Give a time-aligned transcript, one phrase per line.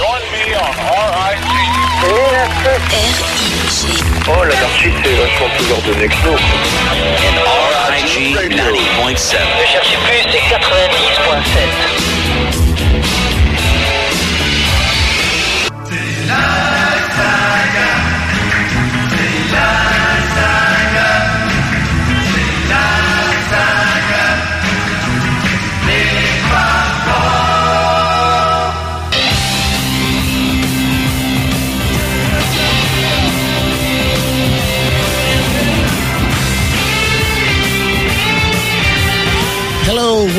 [0.00, 1.42] R-I-G.
[4.28, 6.36] Oh, l'anarchie, c'est vachement plus ordonné que nous.
[7.90, 9.38] RIG 90.7.
[9.58, 12.17] Ne cherchez plus, c'est 90.7.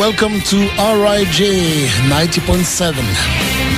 [0.09, 2.95] welcome to RIJ 90.7.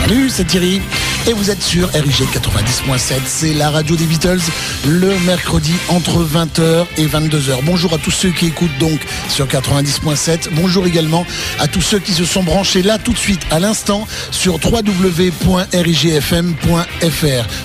[0.08, 0.82] Salut, c'est Thierry.
[1.28, 4.42] Et vous êtes sur RIG 90.7, c'est la radio des Beatles,
[4.88, 7.60] le mercredi entre 20h et 22h.
[7.64, 10.50] Bonjour à tous ceux qui écoutent donc sur 90.7.
[10.54, 11.24] Bonjour également
[11.60, 15.64] à tous ceux qui se sont branchés là tout de suite, à l'instant, sur www.rigfm.fr.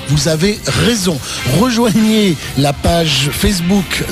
[0.08, 1.18] Vous avez raison.
[1.58, 4.04] Rejoignez la page Facebook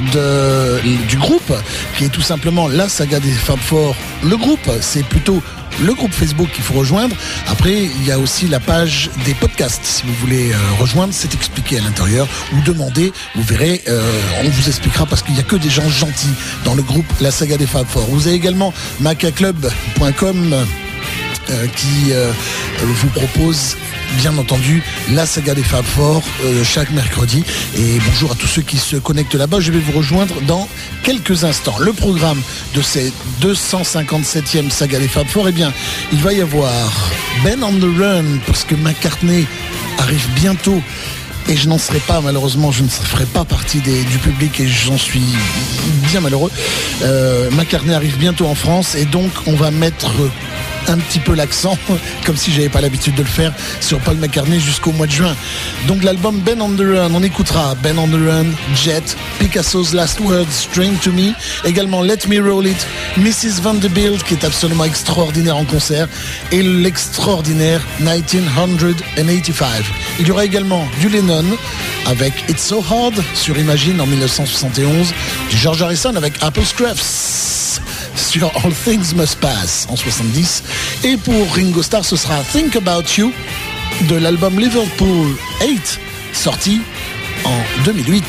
[1.08, 1.52] du groupe,
[1.98, 3.94] qui est tout simplement la saga des Fab Four.
[4.22, 5.42] Le groupe, c'est plutôt
[5.82, 7.16] le groupe Facebook qu'il faut rejoindre.
[7.48, 9.84] Après, il y a aussi la page des podcasts.
[9.84, 12.28] Si vous voulez euh, rejoindre, c'est expliqué à l'intérieur.
[12.52, 14.02] Ou demandez, vous verrez, euh,
[14.44, 17.30] on vous expliquera parce qu'il n'y a que des gens gentils dans le groupe La
[17.30, 18.06] Saga des Fab Four.
[18.10, 20.54] Vous avez également macaclub.com
[21.50, 22.12] euh, qui
[22.82, 23.76] vous propose
[24.16, 27.44] bien entendu la saga des Fab Four euh, chaque mercredi.
[27.76, 29.60] Et bonjour à tous ceux qui se connectent là-bas.
[29.60, 30.68] Je vais vous rejoindre dans
[31.02, 31.76] quelques instants.
[31.78, 32.40] Le programme
[32.74, 35.72] de ces 257e saga des Fab Four eh bien
[36.12, 36.72] il va y avoir
[37.42, 39.46] Ben on the Run parce que McCartney
[39.98, 40.80] arrive bientôt.
[41.48, 44.96] Et je n'en serai pas malheureusement, je ne ferai pas partie du public et j'en
[44.96, 45.22] suis
[46.08, 46.50] bien malheureux.
[47.02, 50.10] Euh, McCartney arrive bientôt en France et donc on va mettre
[50.88, 51.76] un petit peu l'accent,
[52.24, 55.34] comme si j'avais pas l'habitude de le faire, sur Paul McCartney jusqu'au mois de juin.
[55.86, 60.20] Donc l'album Ben on the Run, on écoutera Ben on the Run, Jet, Picasso's Last
[60.20, 61.32] Words, String to Me,
[61.64, 62.86] également Let Me Roll It,
[63.16, 63.60] Mrs.
[63.62, 66.08] Vanderbilt qui est absolument extraordinaire en concert
[66.52, 69.84] et l'extraordinaire 1985.
[70.20, 71.44] Il y aura également du Lennon
[72.06, 75.12] avec It's So Hard sur Imagine en 1971,
[75.50, 77.80] du George Harrison avec Apple Scraps
[78.16, 80.62] sur All Things Must Pass en 70
[81.04, 83.32] et pour Ringo Starr ce sera Think About You
[84.08, 86.00] de l'album Liverpool 8
[86.32, 86.80] sorti
[87.44, 88.24] en 2008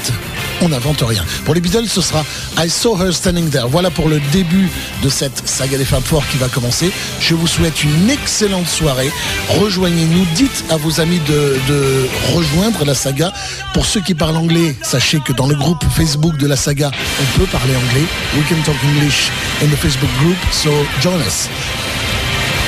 [0.62, 1.24] on n'invente rien.
[1.46, 2.24] Pour les Beatles, ce sera
[2.58, 3.68] I Saw Her Standing There.
[3.70, 4.70] Voilà pour le début
[5.04, 6.92] de cette saga des Fab Four qui va commencer.
[7.20, 9.12] Je vous souhaite une excellente soirée.
[9.60, 10.26] Rejoignez-nous.
[10.36, 13.32] Dites à vos amis de, de rejoindre la saga.
[13.74, 16.92] Pour ceux qui parlent anglais, sachez que dans le groupe Facebook de la saga,
[17.22, 18.06] on peut parler anglais.
[18.36, 19.30] We can talk English
[19.62, 21.48] in the Facebook group, so join us.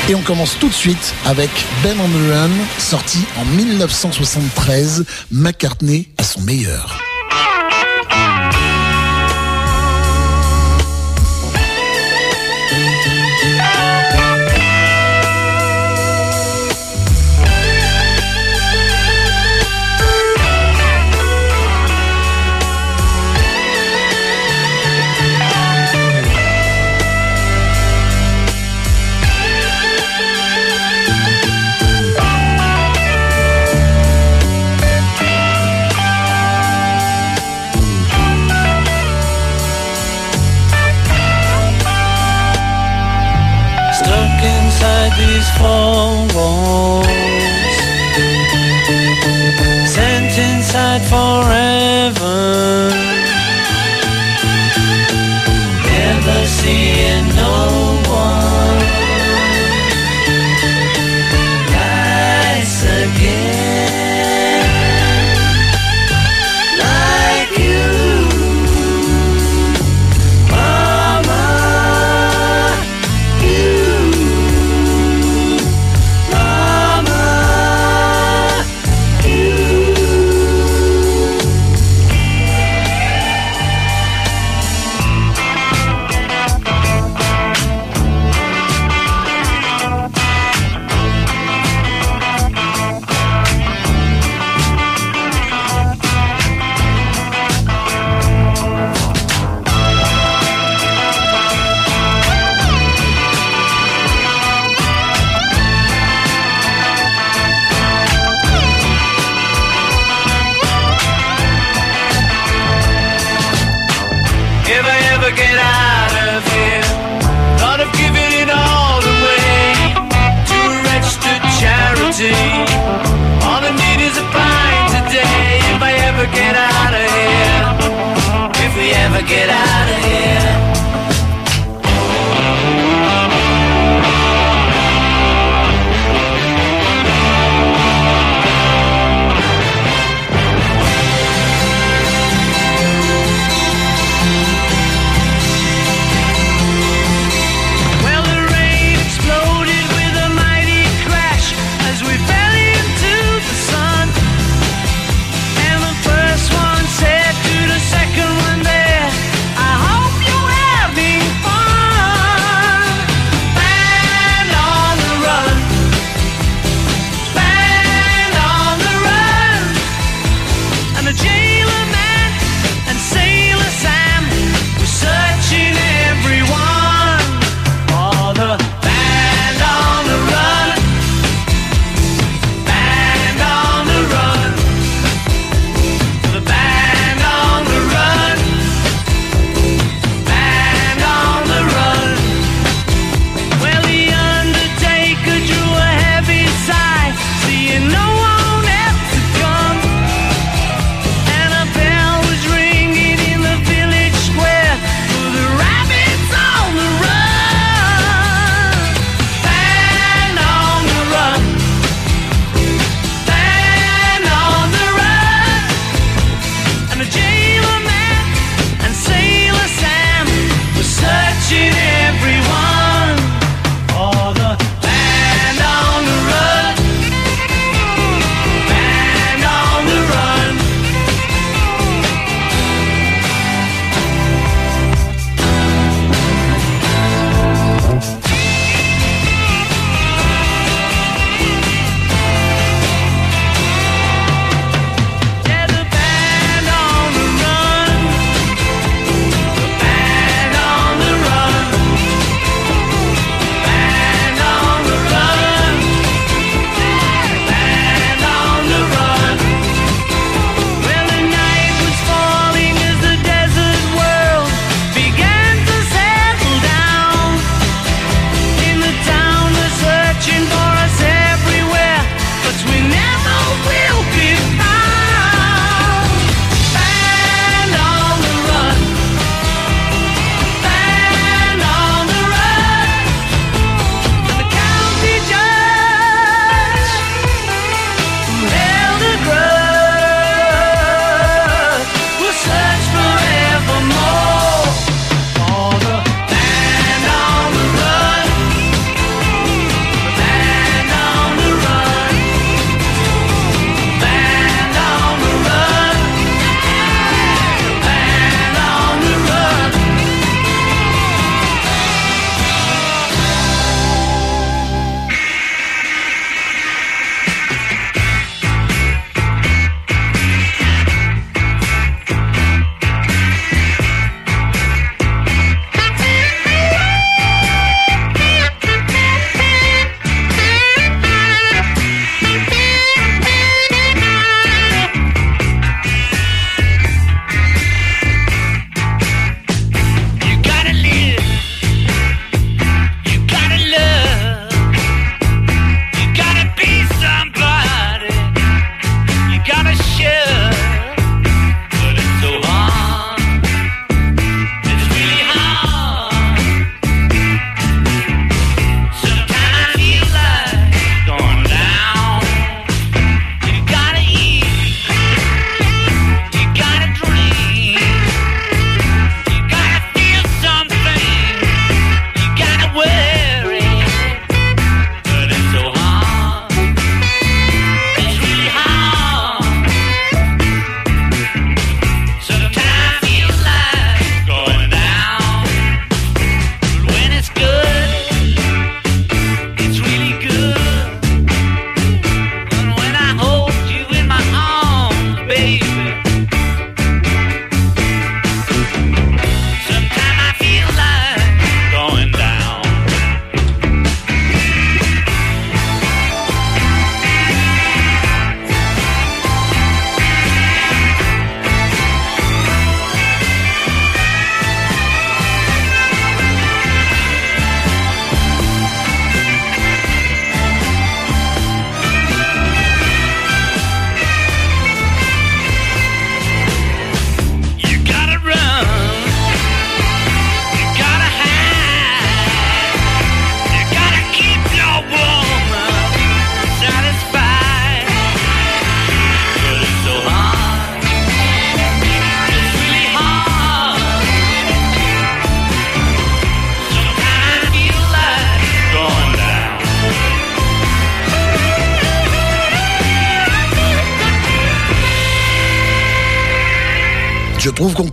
[0.09, 1.49] Et on commence tout de suite avec
[1.83, 2.49] Ben on the Run,
[2.79, 7.16] sorti en 1973, McCartney à son meilleur.
[45.47, 47.07] These four walls
[49.89, 52.89] Sent inside forever.
[55.83, 57.86] Never seeing no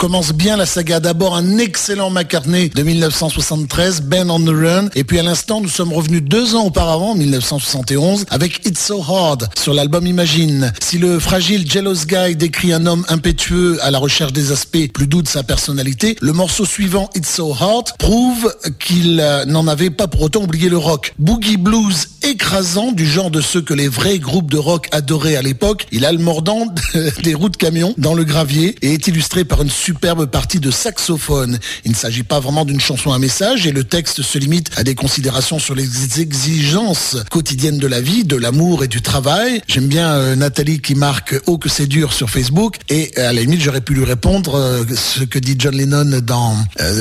[0.04, 1.00] commence bien la saga.
[1.00, 4.88] D'abord un excellent McCartney de 1973, Ben on the Run.
[4.94, 9.48] Et puis à l'instant, nous sommes revenus deux ans auparavant, 1971, avec It's So Hard
[9.58, 10.74] sur l'album Imagine.
[10.82, 15.06] Si le fragile Jealous Guy décrit un homme impétueux à la recherche des aspects plus
[15.06, 19.88] doux de sa personnalité, le morceau suivant It's So Hard prouve qu'il euh, n'en avait
[19.88, 21.14] pas pour autant oublié le rock.
[21.18, 25.42] Boogie blues écrasant du genre de ceux que les vrais groupes de rock adoraient à
[25.42, 25.86] l'époque.
[25.92, 26.66] Il a le mordant
[27.22, 30.72] des roues de camion dans le gravier et est illustré par une superbe partie de
[30.72, 31.56] saxophone.
[31.84, 34.82] Il ne s'agit pas vraiment d'une chanson à message et le texte se limite à
[34.82, 39.62] des considérations sur les exigences quotidiennes de la vie, de l'amour et du travail.
[39.68, 43.32] J'aime bien euh, Nathalie qui marque Oh que c'est dur sur Facebook et euh, à
[43.32, 46.56] la limite j'aurais pu lui répondre euh, ce que dit John Lennon dans,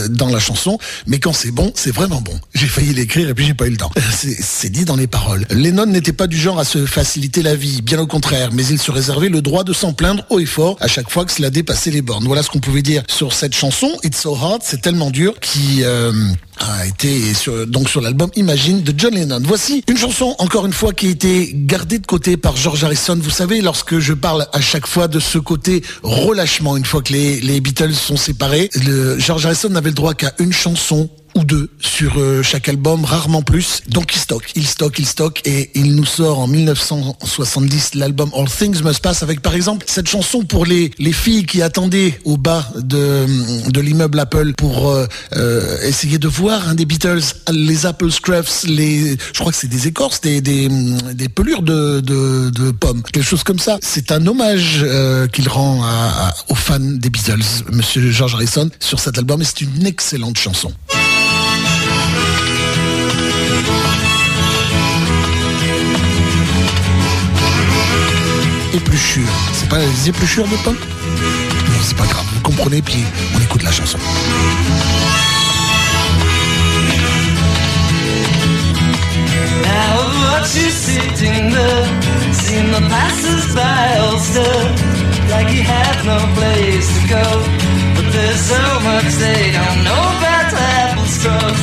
[0.09, 2.39] dans la chanson, mais quand c'est bon, c'est vraiment bon.
[2.53, 3.91] J'ai failli l'écrire et puis j'ai pas eu le temps.
[4.15, 5.47] C'est c'est dit dans les paroles.
[5.50, 8.77] Lennon n'était pas du genre à se faciliter la vie, bien au contraire, mais il
[8.77, 11.50] se réservait le droit de s'en plaindre haut et fort à chaque fois que cela
[11.50, 12.25] dépassait les bornes.
[12.25, 15.83] Voilà ce qu'on pouvait dire sur cette chanson, It's So Hard, c'est tellement dur, qui
[15.83, 16.11] euh,
[16.59, 19.41] a été sur, donc sur l'album Imagine de John Lennon.
[19.43, 23.17] Voici une chanson, encore une fois, qui a été gardée de côté par George Harrison.
[23.19, 27.13] Vous savez, lorsque je parle à chaque fois de ce côté relâchement, une fois que
[27.13, 31.43] les, les Beatles sont séparés, le, George Harrison n'avait le droit qu'à une chanson ou
[31.43, 33.81] deux sur euh, chaque album, rarement plus.
[33.87, 38.49] Donc il stocke, il stocke, il stocke et il nous sort en 1970 l'album All
[38.49, 42.37] Things Must Pass avec par exemple cette chanson pour les, les filles qui attendaient au
[42.37, 43.25] bas de,
[43.69, 47.21] de l'immeuble Apple pour euh, euh, essayer de voir des Beatles,
[47.51, 52.71] les Apple Scruffs, les, je crois que c'est des écorces, des, des, pelures de, de,
[52.71, 53.77] pommes, quelque chose comme ça.
[53.81, 54.85] C'est un hommage
[55.31, 55.83] qu'il rend
[56.49, 60.71] aux fans des Beatles, Monsieur George Harrison, sur cet album et c'est une excellente chanson.
[68.73, 69.27] Épluchure.
[69.53, 72.25] C'est pas les épluchures de pommes Non, c'est pas grave.
[72.33, 73.03] Vous comprenez, puis
[73.35, 73.97] on écoute la chanson.
[79.63, 81.87] Now watch you sitting there,
[82.33, 84.59] seeing the passers-by all stir,
[85.29, 87.25] like you have no place to go.
[87.95, 91.61] But there's so much they don't know about apple straws.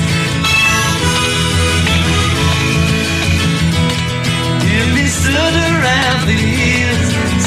[4.71, 6.80] You've been stood around years,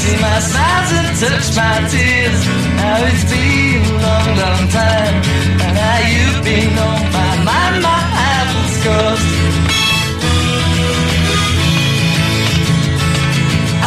[0.04, 2.42] see my smiles and touch my tears.
[2.80, 5.16] Now it's been a long, long time,
[5.64, 8.02] and now you've been on my mind, my
[8.36, 9.32] apples crossed.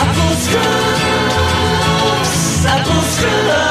[0.03, 2.33] Apple scrubs,
[2.75, 3.66] apple scrubs.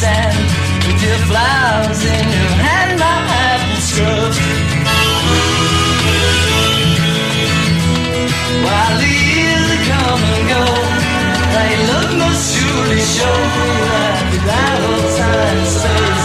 [0.00, 0.38] Sand,
[0.86, 4.38] with your flowers in your hand, my apple scrubs.
[8.64, 10.64] While the years come and go,
[11.54, 13.38] they look must surely show
[13.90, 16.17] that without all time and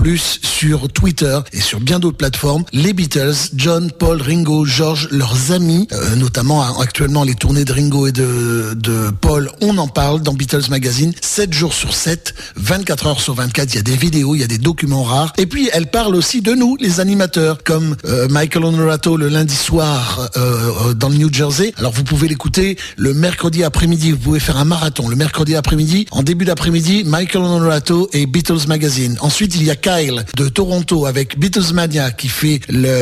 [0.43, 5.87] sur Twitter et sur bien d'autres plateformes les Beatles, John, Paul, Ringo, George, leurs amis,
[5.91, 9.49] euh, notamment actuellement les tournées de Ringo et de, de Paul.
[9.61, 13.77] On en parle dans Beatles Magazine 7 jours sur 7, 24 heures sur 24, il
[13.77, 15.33] y a des vidéos, il y a des documents rares.
[15.39, 19.55] Et puis elle parle aussi de nous, les animateurs, comme euh, Michael Honorato le lundi
[19.55, 21.73] soir euh, dans le New Jersey.
[21.77, 26.05] Alors vous pouvez l'écouter le mercredi après-midi, vous pouvez faire un marathon le mercredi après-midi.
[26.11, 29.17] En début d'après-midi, Michael Honorato et Beatles Magazine.
[29.21, 32.59] Ensuite, il y a Kyle de Toronto avec Beatles Mania qui fait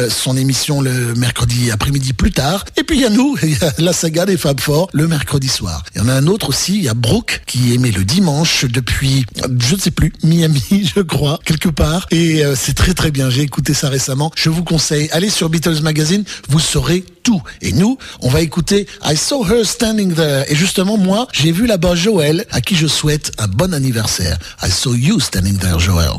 [0.09, 2.65] son émission le mercredi après-midi plus tard.
[2.77, 3.35] Et puis il y a nous,
[3.79, 5.83] la saga des Fab Four le mercredi soir.
[5.95, 8.65] Il y en a un autre aussi, il y a Brooke qui émet le dimanche
[8.65, 9.25] depuis,
[9.59, 10.61] je ne sais plus, Miami,
[10.95, 12.07] je crois, quelque part.
[12.11, 13.29] Et euh, c'est très très bien.
[13.29, 14.31] J'ai écouté ça récemment.
[14.35, 17.03] Je vous conseille, allez sur Beatles Magazine, vous saurez
[17.61, 20.45] Et nous, on va écouter I Saw Her Standing There.
[20.47, 24.37] Et justement, moi, j'ai vu là-bas Joël, à qui je souhaite un bon anniversaire.
[24.63, 26.11] I Saw You Standing There, Joël.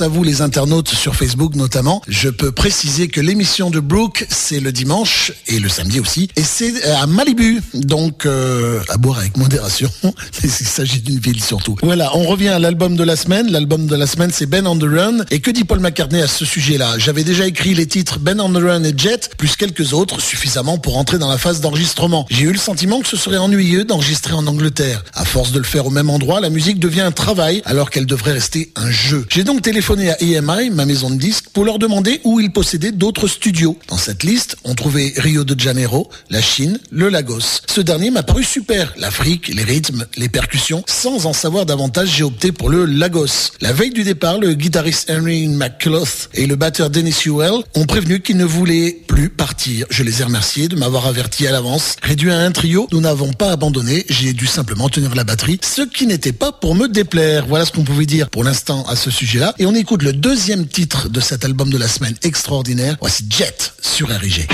[0.00, 2.02] À vous les internautes sur Facebook notamment.
[2.08, 6.28] Je peux préciser que l'émission de Brooke, c'est le dimanche et le samedi aussi.
[6.36, 9.90] Et c'est euh, à Malibu, donc euh, à boire avec modération.
[10.42, 11.76] Il s'agit d'une ville surtout.
[11.82, 13.50] Voilà, on revient à l'album de la semaine.
[13.50, 15.24] L'album de la semaine, c'est Ben on the Run.
[15.30, 16.98] Et que dit Paul McCartney à ce sujet-là?
[16.98, 20.78] J'avais déjà écrit les titres Ben on the Run et Jet, plus quelques autres, suffisamment
[20.78, 22.26] pour entrer dans la phase d'enregistrement.
[22.30, 25.04] J'ai eu le sentiment que ce serait ennuyeux d'enregistrer en Angleterre.
[25.14, 28.06] À force de le faire au même endroit, la musique devient un travail alors qu'elle
[28.06, 29.26] devrait rester un jeu.
[29.28, 32.90] J'ai donc téléphoné à EMI, ma maison de disques, pour leur demander où ils possédaient
[32.90, 33.78] d'autres studios.
[33.88, 37.60] Dans cette liste, on trouvait Rio de Janeiro, la Chine, le Lagos.
[37.66, 38.94] Ce dernier m'a paru super.
[38.96, 40.82] L'Afrique, les rythmes, les percussions.
[40.86, 43.52] Sans en savoir davantage, j'ai opté pour le Lagos.
[43.60, 48.20] La veille du départ, le guitariste Henry McClough et le batteur Dennis Hewell ont prévenu
[48.20, 49.86] qu'ils ne voulaient plus partir.
[49.90, 51.96] Je les ai remerciés de m'avoir averti à l'avance.
[52.02, 54.06] Réduit à un trio, nous n'avons pas abandonné.
[54.08, 57.44] J'ai dû simplement tenir la batterie, ce qui n'était pas pour me déplaire.
[57.46, 59.54] Voilà ce qu'on pouvait dire pour l'instant à ce sujet-là.
[59.76, 62.96] Écoute le deuxième titre de cet album de la semaine extraordinaire.
[63.00, 64.46] Voici Jet sur RIG.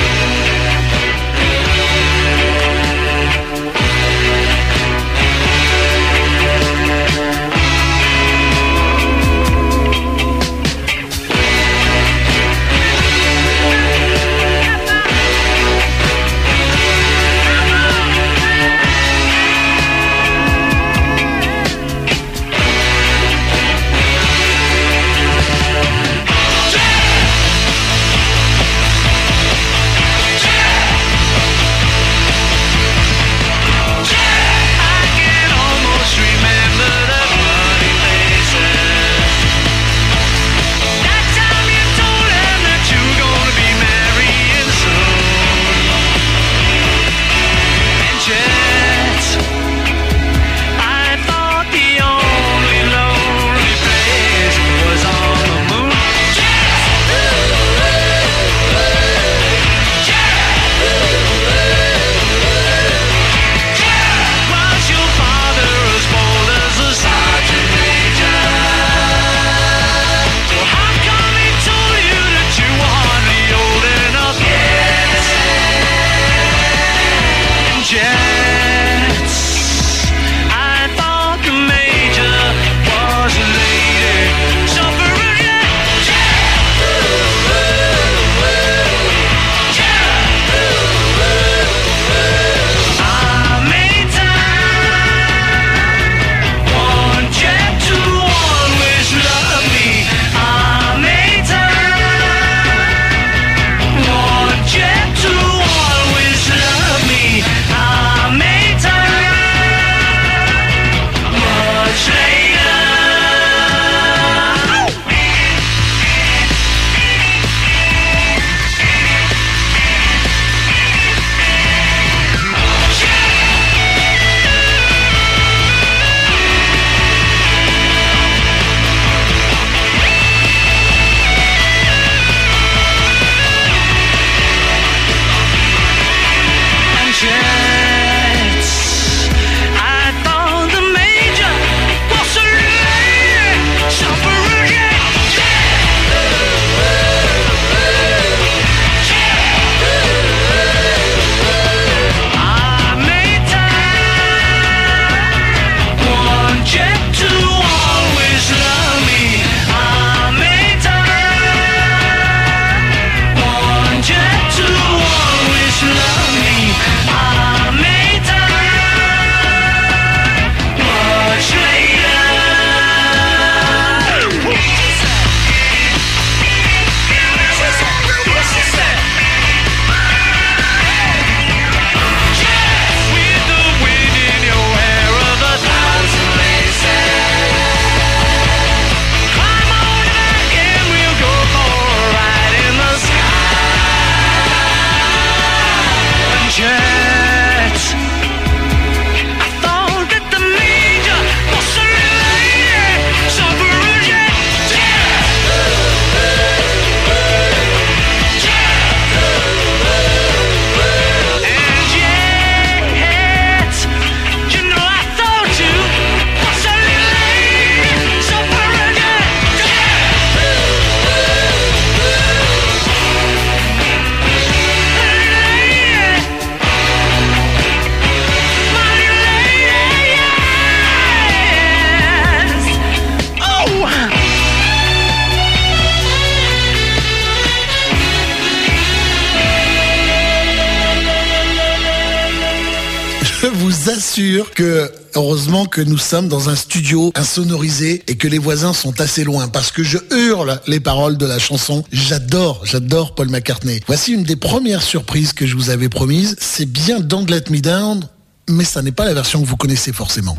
[244.54, 249.22] Que heureusement que nous sommes dans un studio insonorisé et que les voisins sont assez
[249.22, 251.84] loin parce que je hurle les paroles de la chanson.
[251.92, 253.80] J'adore, j'adore Paul McCartney.
[253.86, 256.36] Voici une des premières surprises que je vous avais promises.
[256.40, 258.06] C'est bien Don't Let Me Down,
[258.48, 260.36] mais ça n'est pas la version que vous connaissez forcément.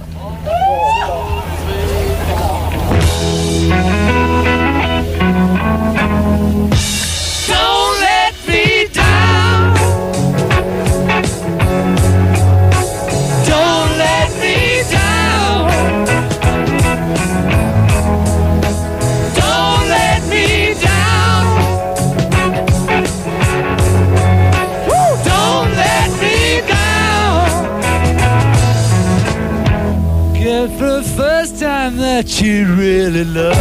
[32.21, 33.55] that you really love.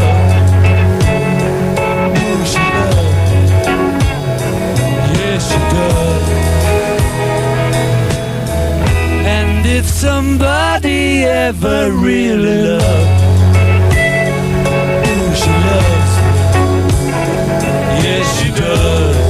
[9.67, 12.79] if somebody ever really
[15.41, 16.13] she loves,
[18.05, 19.30] yes she does.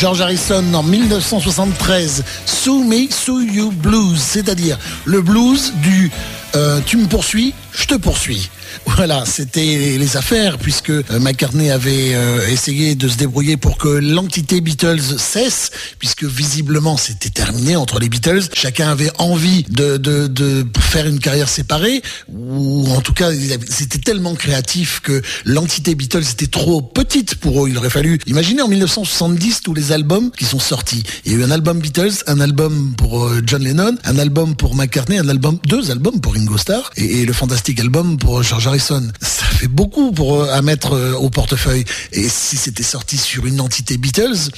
[0.00, 6.10] George Harrison en 1973, Sue Me, Sue You Blues, c'est-à-dire le blues du
[6.56, 8.50] euh, tu me poursuis, je te poursuis.
[8.96, 13.88] Voilà, c'était les affaires puisque euh, McCartney avait euh, essayé de se débrouiller pour que
[13.88, 18.42] l'entité Beatles cesse, puisque visiblement c'était terminé entre les Beatles.
[18.52, 23.30] Chacun avait envie de, faire une carrière séparée, ou en tout cas
[23.68, 27.68] c'était tellement créatif que l'entité Beatles était trop petite pour eux.
[27.70, 31.02] Il aurait fallu imaginer en 1970 tous les albums qui sont sortis.
[31.24, 34.56] Il y a eu un album Beatles, un album pour euh, John Lennon, un album
[34.56, 38.42] pour McCartney, un album, deux albums pour Ringo Starr et, et le fantastique album pour
[38.42, 39.06] George Harrison.
[39.20, 41.84] Ça fait beaucoup pour euh, à mettre euh, au portefeuille.
[42.12, 44.50] Et si c'était sorti sur une entité Beatles,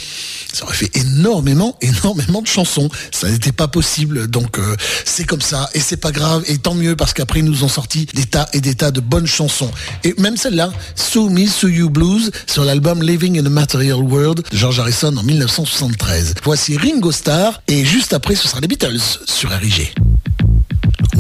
[0.53, 2.88] ça aurait fait énormément, énormément de chansons.
[3.11, 4.28] Ça n'était pas possible.
[4.28, 6.44] Donc euh, c'est comme ça et c'est pas grave.
[6.46, 9.00] Et tant mieux parce qu'après ils nous ont sorti des tas et des tas de
[9.00, 9.70] bonnes chansons.
[10.05, 14.44] Et même celle-là, So Me, So You Blues, sur l'album Living in a Material World
[14.50, 16.34] de George Harrison en 1973.
[16.44, 19.92] Voici Ringo Starr et juste après ce sera les Beatles sur RIG.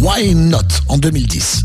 [0.02, 0.82] Why Not?
[0.88, 1.62] En 2010.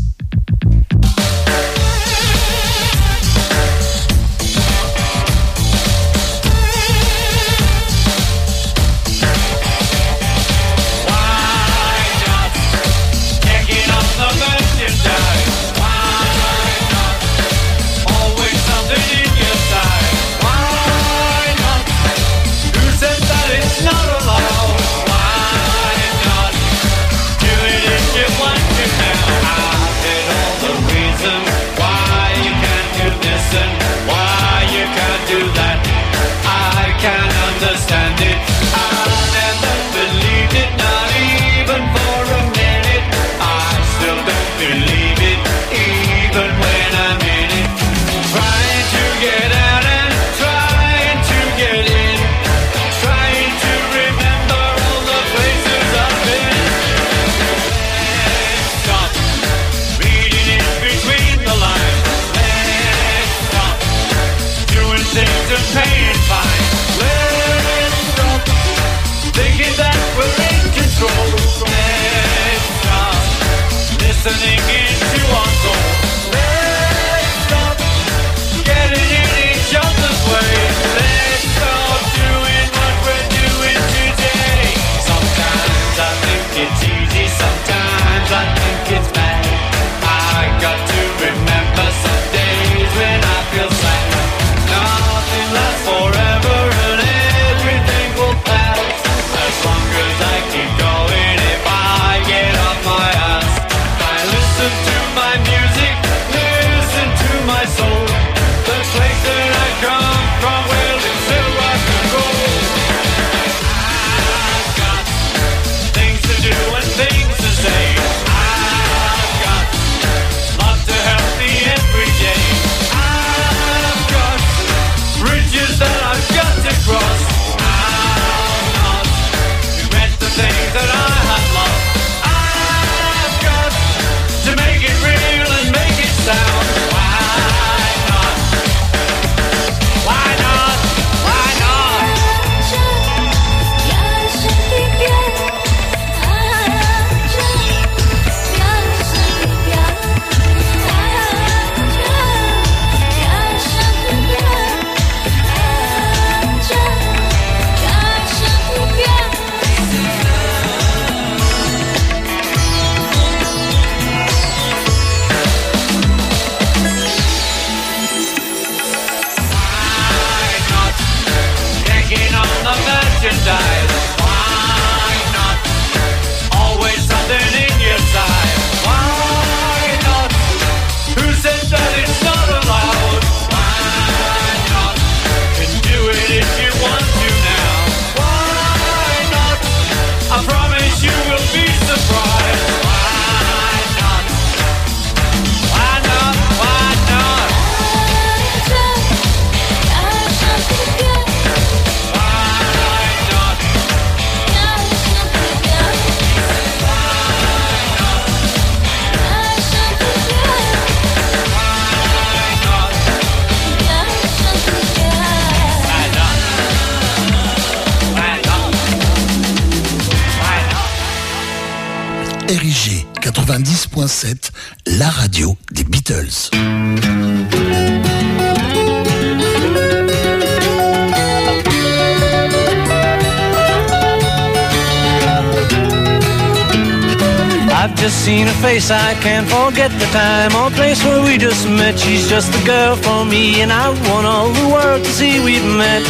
[238.68, 241.98] Face, I can't forget the time or place where we just met.
[241.98, 245.70] She's just the girl for me, and I want all the world to see we've
[245.84, 246.02] met.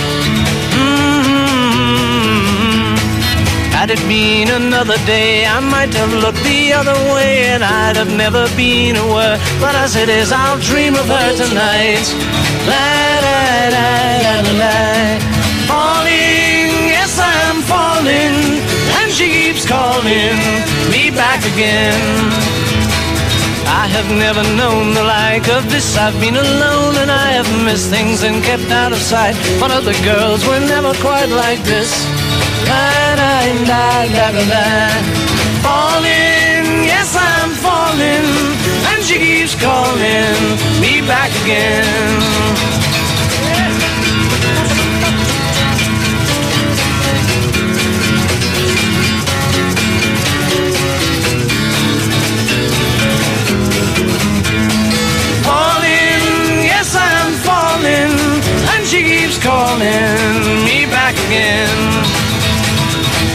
[0.74, 2.08] Mm-hmm.
[3.76, 8.12] Had it been another day, I might have looked the other way, and I'd have
[8.24, 9.36] never been aware.
[9.62, 12.06] But as it is, I'll dream of her tonight.
[12.70, 12.88] La
[13.26, 13.40] da
[13.76, 13.88] da
[14.26, 14.76] da da.
[15.70, 18.36] Falling, yes, I'm falling,
[19.68, 20.40] calling
[20.90, 22.00] me back again.
[23.68, 25.96] I have never known the like of this.
[25.96, 29.36] I've been alone and I have missed things and kept out of sight.
[29.60, 31.92] But other girls were never quite like this.
[32.64, 33.34] Da da
[33.68, 33.84] da
[34.16, 34.68] da da.
[35.64, 38.28] Falling, yes I'm falling,
[38.90, 40.40] and she keeps calling
[40.80, 42.77] me back again.
[59.38, 61.68] Keeps calling me back again.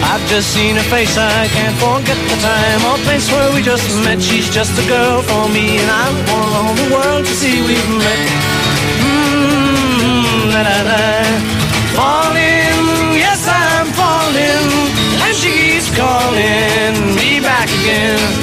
[0.03, 3.87] I've just seen her face, I can't forget the time or place where we just
[4.03, 4.21] met.
[4.21, 7.89] She's just a girl for me, and I want all the world to see we've
[7.97, 8.19] met.
[9.01, 11.03] Mm, da da da.
[11.95, 14.69] Falling, yes I'm falling,
[15.23, 18.42] and she keeps calling me back again.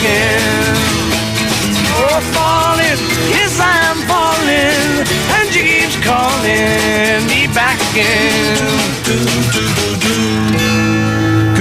[0.00, 0.76] Again.
[1.92, 3.00] Oh, falling,
[3.36, 5.04] yes I'm falling,
[5.36, 8.70] and she keeps calling me back again.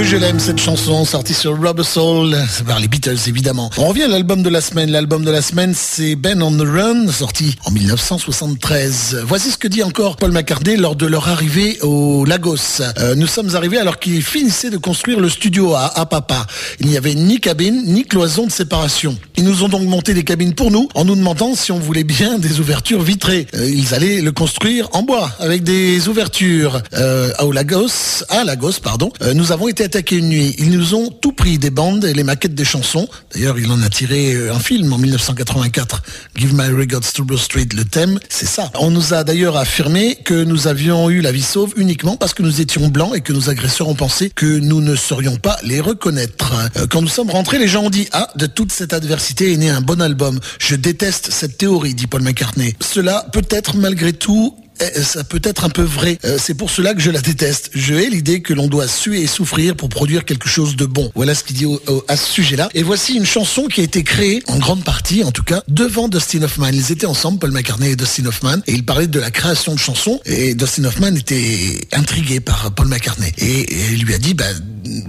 [0.10, 2.36] Je l'aime cette chanson sortie sur Rubber Soul,
[2.66, 3.70] par les Beatles évidemment.
[3.78, 4.90] On revient à l'album de la semaine.
[4.90, 9.22] L'album de la semaine c'est Ben on the Run, sorti en 1973.
[9.28, 12.82] Voici ce que dit encore Paul McCartney lors de leur arrivée au Lagos.
[12.98, 16.48] Euh, nous sommes arrivés alors qu'ils finissaient de construire le studio à Apapa.
[16.80, 19.16] Il n'y avait ni cabine ni cloison de séparation.
[19.38, 22.04] Ils nous ont donc monté des cabines pour nous en nous demandant si on voulait
[22.04, 23.46] bien des ouvertures vitrées.
[23.54, 28.80] Euh, ils allaient le construire en bois avec des ouvertures euh, au Lagos, à Lagos
[28.82, 29.12] pardon.
[29.22, 30.56] Euh, nous avons été attaqués une nuit.
[30.60, 33.10] Ils nous ont tout pris des bandes et les maquettes des chansons.
[33.34, 36.02] D'ailleurs, il en a tiré euh, un film en 1984,
[36.38, 37.68] Give My Regards to Broad Street.
[37.76, 38.72] Le thème, c'est ça.
[38.80, 42.44] On nous a d'ailleurs affirmé que nous avions eu la vie sauve uniquement parce que
[42.44, 45.82] nous étions blancs et que nos agresseurs ont pensé que nous ne saurions pas les
[45.82, 46.54] reconnaître.
[46.78, 49.58] Euh, Quand nous sommes rentrés, les gens ont dit ah de toute cette adversité est
[49.58, 50.40] né un bon album.
[50.60, 52.74] Je déteste cette théorie, dit Paul McCartney.
[52.80, 54.56] Cela peut être malgré tout
[55.02, 56.18] ça peut être un peu vrai.
[56.26, 57.70] Euh, c'est pour cela que je la déteste.
[57.74, 61.12] Je hais l'idée que l'on doit suer et souffrir pour produire quelque chose de bon.
[61.16, 62.70] Voilà ce qu'il dit au- au- à ce sujet-là.
[62.74, 66.08] Et voici une chanson qui a été créée, en grande partie en tout cas, devant
[66.08, 66.70] Dustin Hoffman.
[66.74, 69.80] Ils étaient ensemble, Paul McCartney et Dustin Hoffman, et ils parlaient de la création de
[69.80, 70.20] chansons.
[70.26, 73.32] Et Dustin Hoffman était intrigué par Paul McCartney.
[73.38, 74.46] Et, il lui a dit, bah,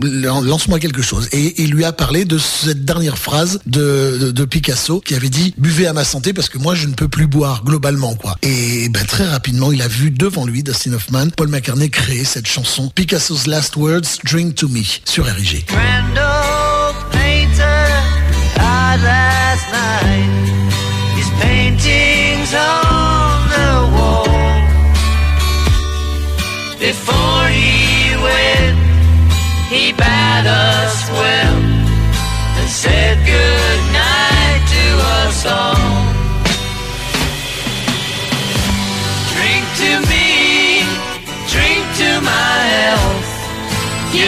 [0.02, 1.28] lance-moi quelque chose.
[1.32, 5.28] Et il lui a parlé de cette dernière phrase de, de, de Picasso qui avait
[5.28, 8.36] dit, buvez à ma santé parce que moi je ne peux plus boire globalement, quoi.
[8.42, 12.46] Et ben, très rapidement, il a vu devant lui, Dustin Hoffman, Paul McCartney créer cette
[12.46, 15.26] chanson Picasso's Last Words, Drink to Me, sur
[33.26, 33.49] good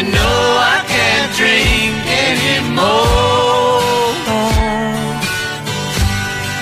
[0.03, 1.95] You know I can't drink
[2.27, 2.91] anymore.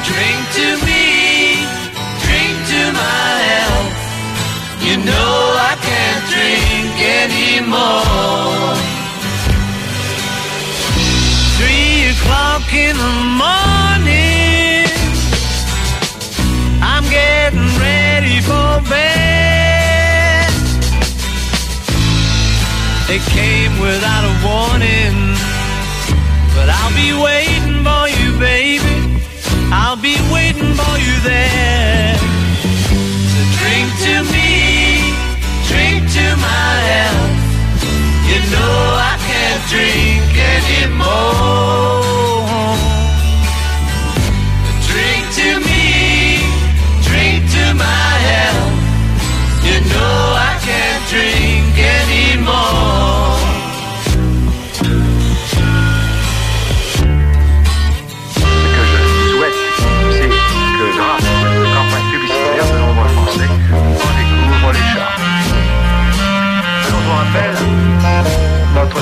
[0.05, 1.65] Drink to me,
[2.21, 3.97] drink to my health.
[4.85, 6.93] You know I can't drink
[7.25, 8.77] anymore.
[11.57, 14.85] Three o'clock in the morning.
[16.83, 19.20] I'm getting ready for bed.
[23.13, 25.35] It came without a warning.
[26.55, 29.19] But I'll be waiting for you, baby.
[29.73, 32.15] I'll be waiting for you there.
[33.33, 35.11] So drink to me,
[35.67, 37.35] drink to my health.
[38.31, 42.00] You know I can't drink anymore.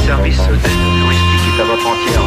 [0.09, 0.63] service d'aide
[1.03, 2.18] touristique est à votre entière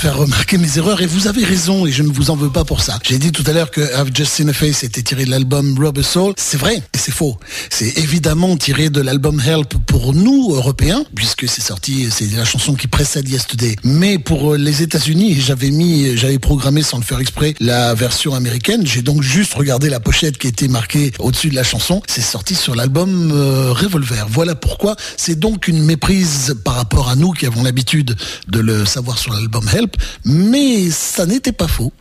[0.00, 2.64] faire remarquer mes erreurs et vous avez raison et je ne vous en veux pas
[2.64, 2.98] pour ça.
[3.02, 5.78] J'ai dit tout à l'heure que I've Just Seen a Face était tiré de l'album
[5.78, 6.32] Rubber Soul.
[6.38, 7.38] C'est vrai et c'est faux.
[7.68, 12.74] C'est évidemment tiré de l'album Help pour nous, Européens, puisque c'est sorti, c'est la chanson
[12.74, 13.76] qui précède Yesterday.
[13.84, 18.34] Mais pour euh, les États-Unis, j'avais mis, j'avais programmé sans le faire exprès la version
[18.34, 18.86] américaine.
[18.86, 22.00] J'ai donc juste regardé la pochette qui était marquée au-dessus de la chanson.
[22.06, 24.26] C'est sorti sur l'album euh, Revolver.
[24.30, 28.84] Voilà pourquoi c'est donc une méprise par rapport à nous qui avons l'habitude de le
[28.84, 31.92] savoir sur l'album Help, mais ça n'était pas faux.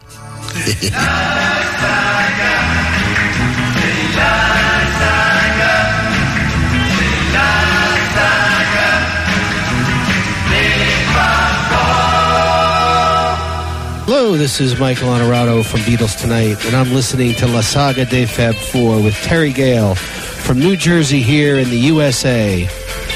[14.05, 18.25] Hello, this is Michael Honorado from Beatles Tonight, and I'm listening to La Saga de
[18.25, 22.67] Fab 4 with Terry Gale from New Jersey here in the USA.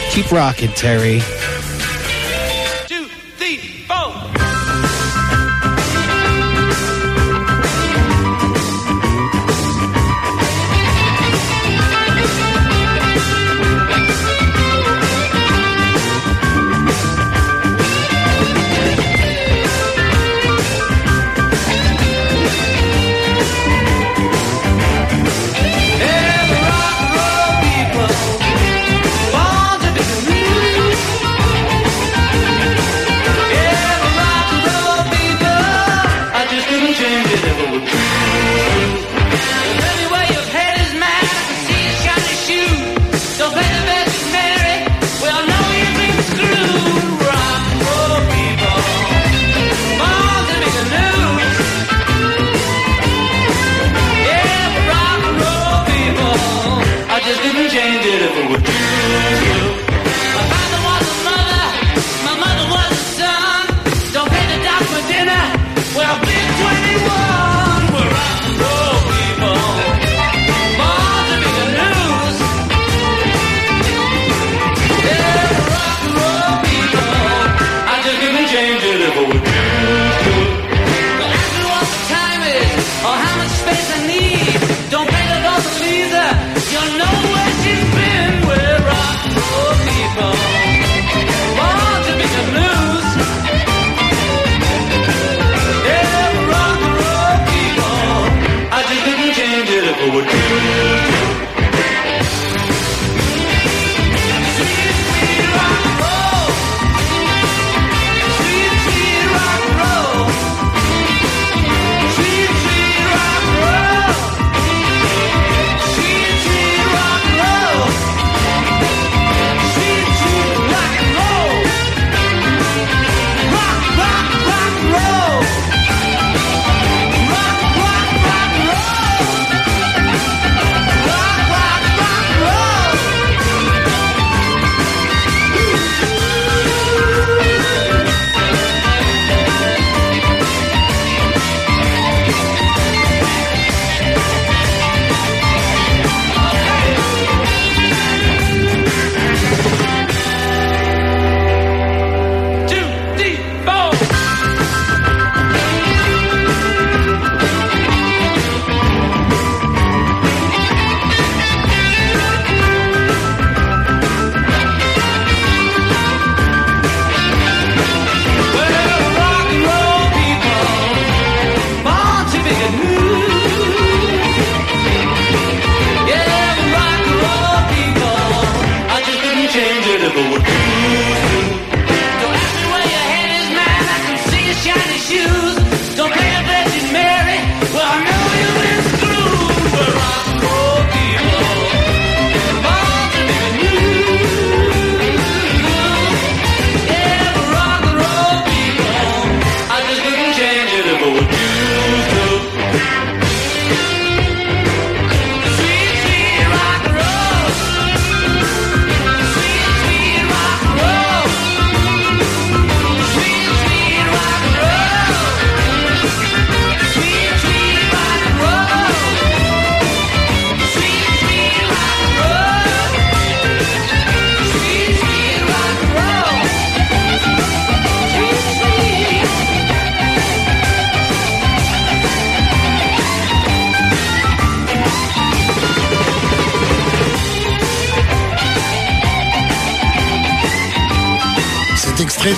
[0.10, 1.22] Keep rocking, Terry.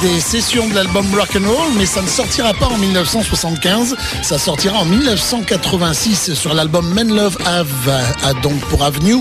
[0.06, 3.96] Des sessions de l'album Rock and Roll, mais ça ne sortira pas en 1975.
[4.22, 9.18] Ça sortira en 1986 sur l'album Men Love Have, donc pour Avenue.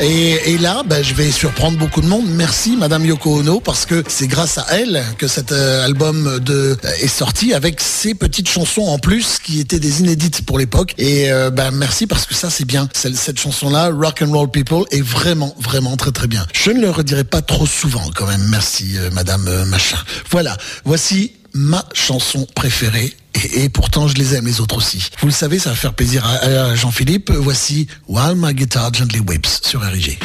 [0.00, 2.26] Et, là, ben, je vais surprendre beaucoup de monde.
[2.28, 6.76] Merci Madame Yoko Ono parce que c'est grâce à elle que cet euh, album de,
[6.84, 10.94] euh, est sorti avec ces petites chansons en plus qui étaient des inédites pour l'époque.
[10.98, 12.88] Et euh, ben, merci parce que ça c'est bien.
[12.94, 16.46] Celle- Cette chanson-là, Rock and Roll People, est vraiment vraiment très très bien.
[16.52, 18.46] Je ne le redirai pas trop souvent quand même.
[18.50, 19.98] Merci euh, Madame Machin.
[20.30, 23.14] Voilà, voici ma chanson préférée.
[23.54, 25.10] Et, pourtant, je les aime les autres aussi.
[25.20, 27.30] Vous le savez, ça va faire plaisir à, à Jean-Philippe.
[27.30, 30.18] Voici While My Guitar Gently Whips sur RIG.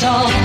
[0.00, 0.37] 더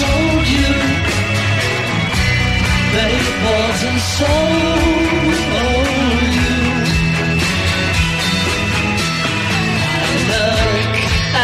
[0.00, 0.72] controlled you.
[2.96, 5.34] They bought and sold
[6.36, 6.54] you.
[9.96, 10.96] I look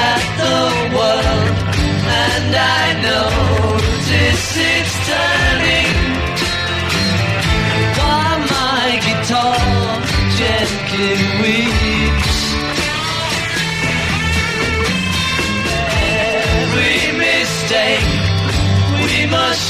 [0.04, 0.65] at the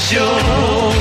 [0.09, 0.96] 就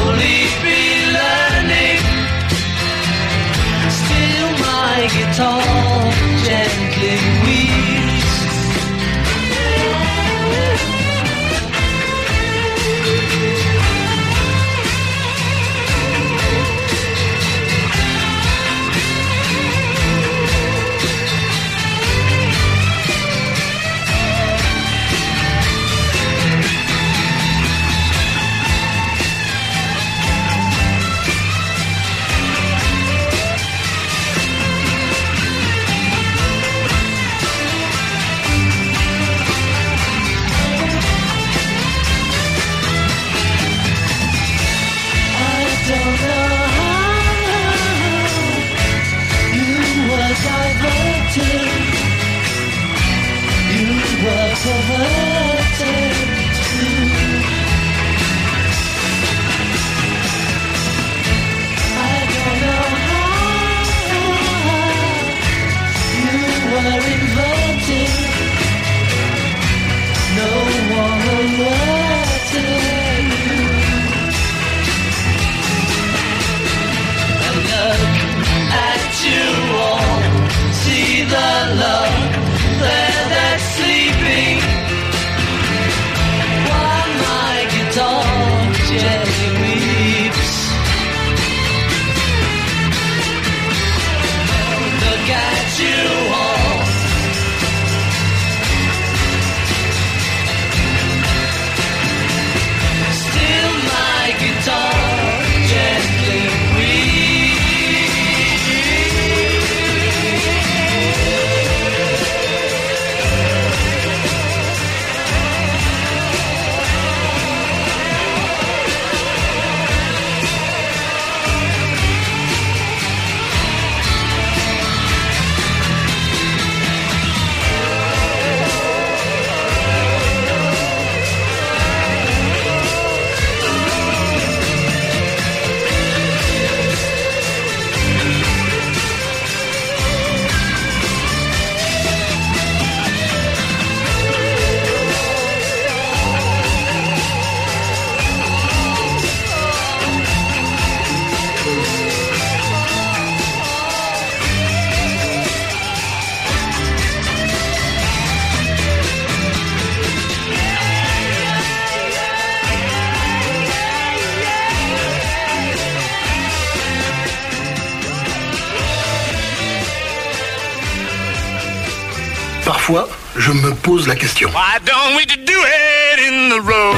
[174.57, 176.97] Why don't we do it in the road?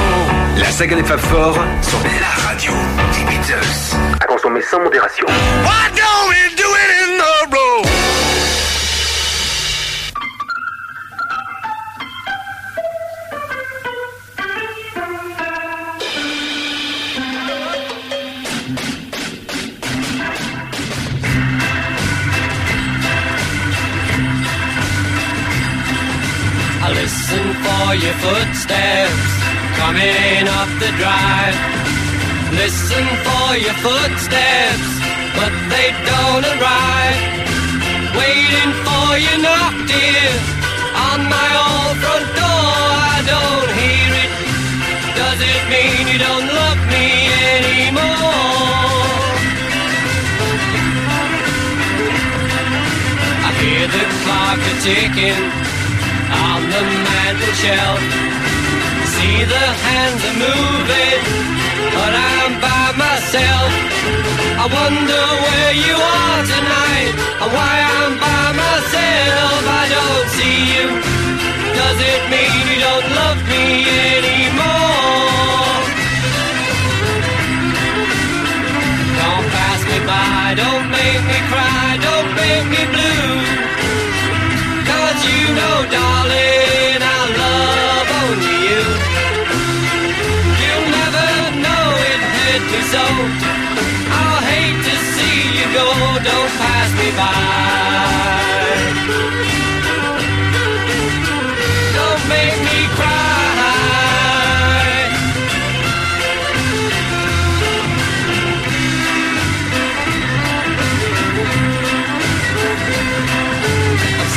[0.61, 2.71] La saga des Fab Four sur la radio
[3.11, 3.97] des Beatles.
[4.21, 5.25] À consommer sans modération.
[5.27, 6.48] Why don't we
[32.59, 34.89] Listen for your footsteps,
[35.39, 37.21] but they don't arrive.
[38.19, 40.31] Waiting for you knock, dear,
[41.07, 42.75] on my old front door.
[43.15, 44.31] I don't hear it.
[45.15, 47.07] Does it mean you don't love me
[47.55, 48.27] anymore?
[53.47, 55.43] I hear the clock a ticking
[56.43, 58.01] on the mantel shelf.
[59.15, 61.58] See the hands are moving,
[61.97, 63.69] but I'm by myself.
[64.63, 69.61] I wonder where you are tonight, and why I'm by myself.
[69.81, 70.87] I don't see you.
[71.79, 73.65] Does it mean you don't love me
[74.15, 75.77] anymore?
[79.21, 83.31] Don't pass me by, don't make me cry, don't make me blue.
[84.89, 86.88] Cause you know, darling,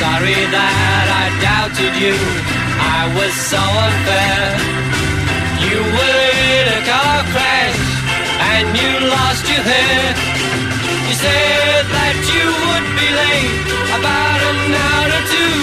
[0.02, 2.16] sorry that I doubted you.
[2.98, 4.42] I was so unfair.
[5.66, 7.80] You were in a car crash
[8.52, 10.04] and you lost your hair.
[11.08, 11.61] You said
[12.12, 13.56] that you would be late
[13.96, 15.56] about an hour or two.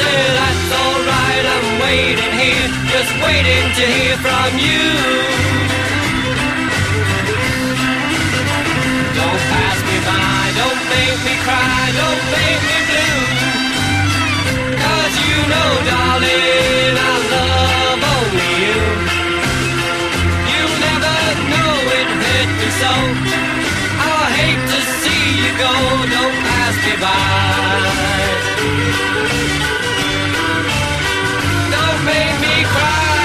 [0.00, 4.88] Said that's alright, I'm waiting here, just waiting to hear from you.
[9.12, 13.20] Don't pass me by, don't make me cry, don't make me blue.
[14.72, 18.80] Cause you know, darling, I love only you.
[20.48, 21.18] You'll never
[21.52, 22.92] know it hurt me so.
[24.00, 25.72] I hate to see you go,
[26.14, 28.28] don't pass me by.
[31.74, 33.17] Don't make me cry.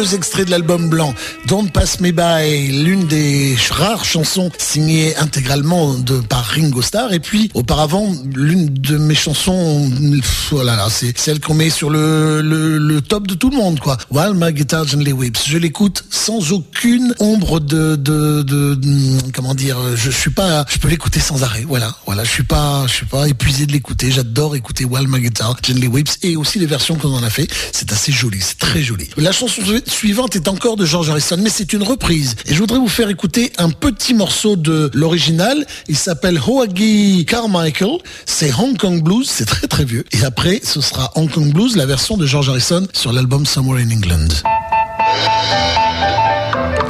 [0.00, 1.14] Deux extraits de l'album blanc,
[1.46, 7.20] Don't Pass Me By, l'une des rares chansons signées intégralement de, par Ringo Starr, et
[7.20, 13.00] puis auparavant l'une de mes chansons, pff, oh c'est celle qu'on met sur le, le,
[13.02, 13.98] top de tout le monde, quoi.
[14.10, 15.42] While My Guitar Gently Whips.
[15.46, 20.78] Je l'écoute sans aucune ombre de, de, de, de- comment dire, je suis pas, je
[20.78, 21.66] peux l'écouter sans arrêt.
[21.68, 24.10] Voilà, voilà, je suis pas, je suis pas épuisé de l'écouter.
[24.10, 27.48] J'adore écouter While My Guitar Gently Whips et aussi les versions qu'on en a fait.
[27.72, 29.10] C'est assez joli, c'est très joli.
[29.18, 32.36] La chanson suivante est encore de George Harrison, mais c'est une reprise.
[32.46, 35.66] Et je voudrais vous faire écouter un petit morceau de l'original.
[35.88, 37.98] Il s'appelle Hoagie Carmichael.
[38.26, 40.04] C'est Hong Kong Blues, c'est très très vieux.
[40.12, 43.82] Et après, ce sera Hong Kong Blues, la version de George Harrison sur l'album Somewhere
[43.82, 44.28] in England.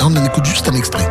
[0.01, 1.09] On en écoute juste un extrait.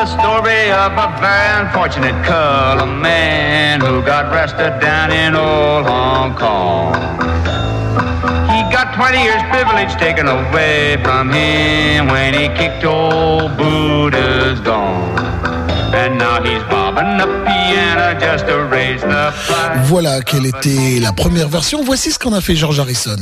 [0.00, 6.34] A story of a very unfortunate color man who got arrested down in old Hong
[6.34, 6.94] Kong.
[8.48, 15.18] He got 20 years privilege taken away from him when he kicked old Buddha's gone.
[15.94, 17.26] And now he's bobbing the
[18.46, 19.86] the price.
[19.86, 21.82] Voilà quelle était la première version.
[21.84, 23.18] Voici ce qu'en a fait George Harrison.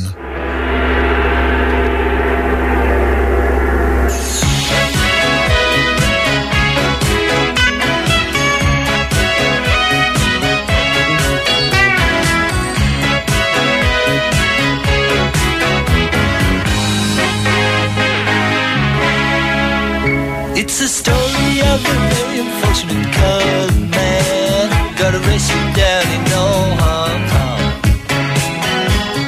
[20.89, 27.65] Story of a very unfortunate colored man who got arrested down in old Hong Kong.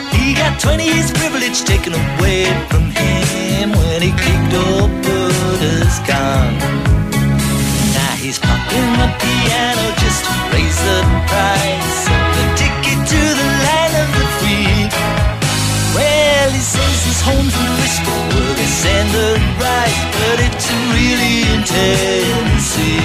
[0.10, 6.58] He got 20 years privilege taken away from him when he kicked old Buddha's gun.
[7.94, 11.00] Now he's popping the piano just to raise the
[11.30, 14.90] price of the ticket to the land of the free.
[15.94, 18.31] Well, he says he's home from Frisco
[20.32, 23.04] but it's really in Tennessee.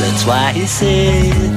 [0.00, 1.52] That's why he said,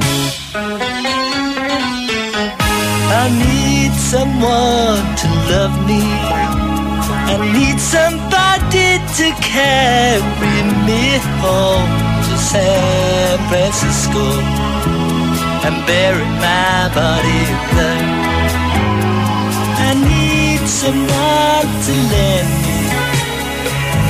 [3.21, 6.03] I need someone to love me.
[7.33, 8.89] I need somebody
[9.19, 11.03] to carry me
[11.43, 11.91] home
[12.27, 14.25] to San Francisco
[15.65, 17.43] and bury my body
[17.75, 18.07] there.
[19.87, 22.66] I need someone to lend me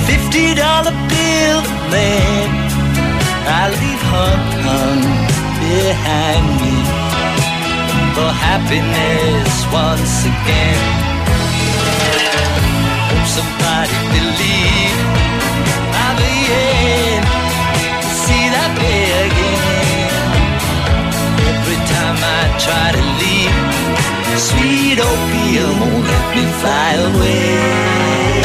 [0.09, 2.47] fifty dollar bill, man.
[3.59, 5.01] I leave Hong Kong
[5.63, 6.75] behind me
[8.15, 9.51] for happiness
[9.83, 10.83] once again.
[13.09, 14.99] Hope somebody believe
[16.01, 17.21] I'll be in
[18.03, 20.11] to see that day again.
[21.51, 23.55] Every time I try to leave.
[24.37, 28.36] Sweet opium won't let me fly away.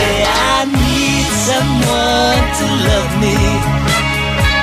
[1.82, 3.36] Someone to love me.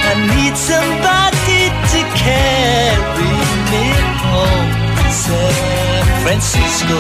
[0.10, 3.34] I need somebody to carry
[3.72, 3.86] me
[4.24, 4.72] home
[5.12, 7.00] San Francisco.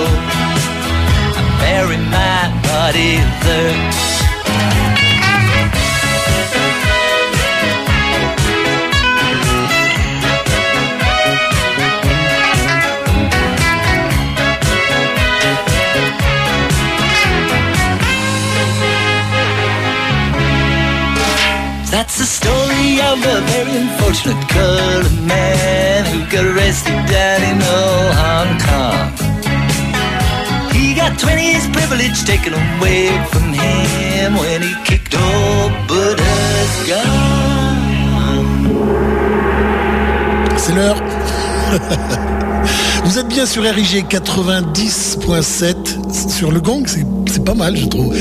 [1.37, 4.28] I bury my body there.
[22.09, 28.15] That's the story of a very unfortunate colored man who got arrested down in old
[28.17, 29.13] Hong Kong.
[30.73, 37.05] He got 20 years privilege taken away from him when he kicked old Buddha's gun.
[40.57, 40.95] C'est l'heure.
[43.03, 45.98] Vous êtes bien sur RIG 90.7
[46.39, 48.15] sur le gong, c'est pas mal je trouve.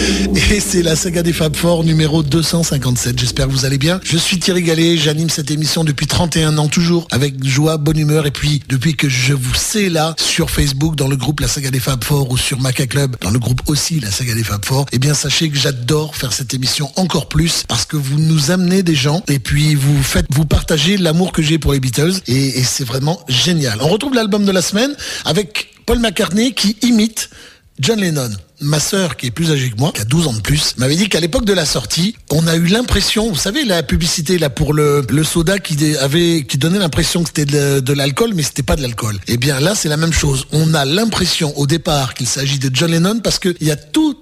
[0.50, 3.16] Et c'est la saga des Fab Four numéro 257.
[3.16, 4.00] J'espère que vous allez bien.
[4.02, 8.26] Je suis Thierry Gallet, j'anime cette émission depuis 31 ans toujours avec joie, bonne humeur
[8.26, 11.70] et puis depuis que je vous sais là sur Facebook dans le groupe La Saga
[11.70, 14.64] des Fab Four ou sur Maca Club dans le groupe aussi La Saga des Fab
[14.64, 18.50] Four, eh bien sachez que j'adore faire cette émission encore plus parce que vous nous
[18.50, 22.14] amenez des gens et puis vous faites vous partagez l'amour que j'ai pour les Beatles
[22.26, 23.78] et c'est vraiment génial.
[23.80, 24.90] On retrouve l'album de la semaine
[25.24, 27.30] avec Paul McCartney qui imite
[27.80, 28.30] John Lennon.
[28.60, 30.96] Ma sœur, qui est plus âgée que moi, qui a 12 ans de plus, m'avait
[30.96, 34.50] dit qu'à l'époque de la sortie, on a eu l'impression, vous savez, la publicité là
[34.50, 39.16] pour le, soda qui donnait l'impression que c'était de, l'alcool, mais c'était pas de l'alcool.
[39.28, 40.46] Eh bien là, c'est la même chose.
[40.52, 44.16] On a l'impression au départ qu'il s'agit de John Lennon parce qu'il y a tout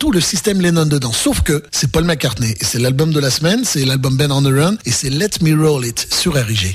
[0.00, 1.12] tout le système Lennon dedans.
[1.12, 2.56] Sauf que c'est Paul McCartney.
[2.60, 5.42] Et c'est l'album de la semaine, c'est l'album Ben on the Run, et c'est Let
[5.42, 6.74] Me Roll It sur RIG.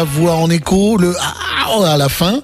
[0.00, 2.40] La voix en écho, le ah à la fin.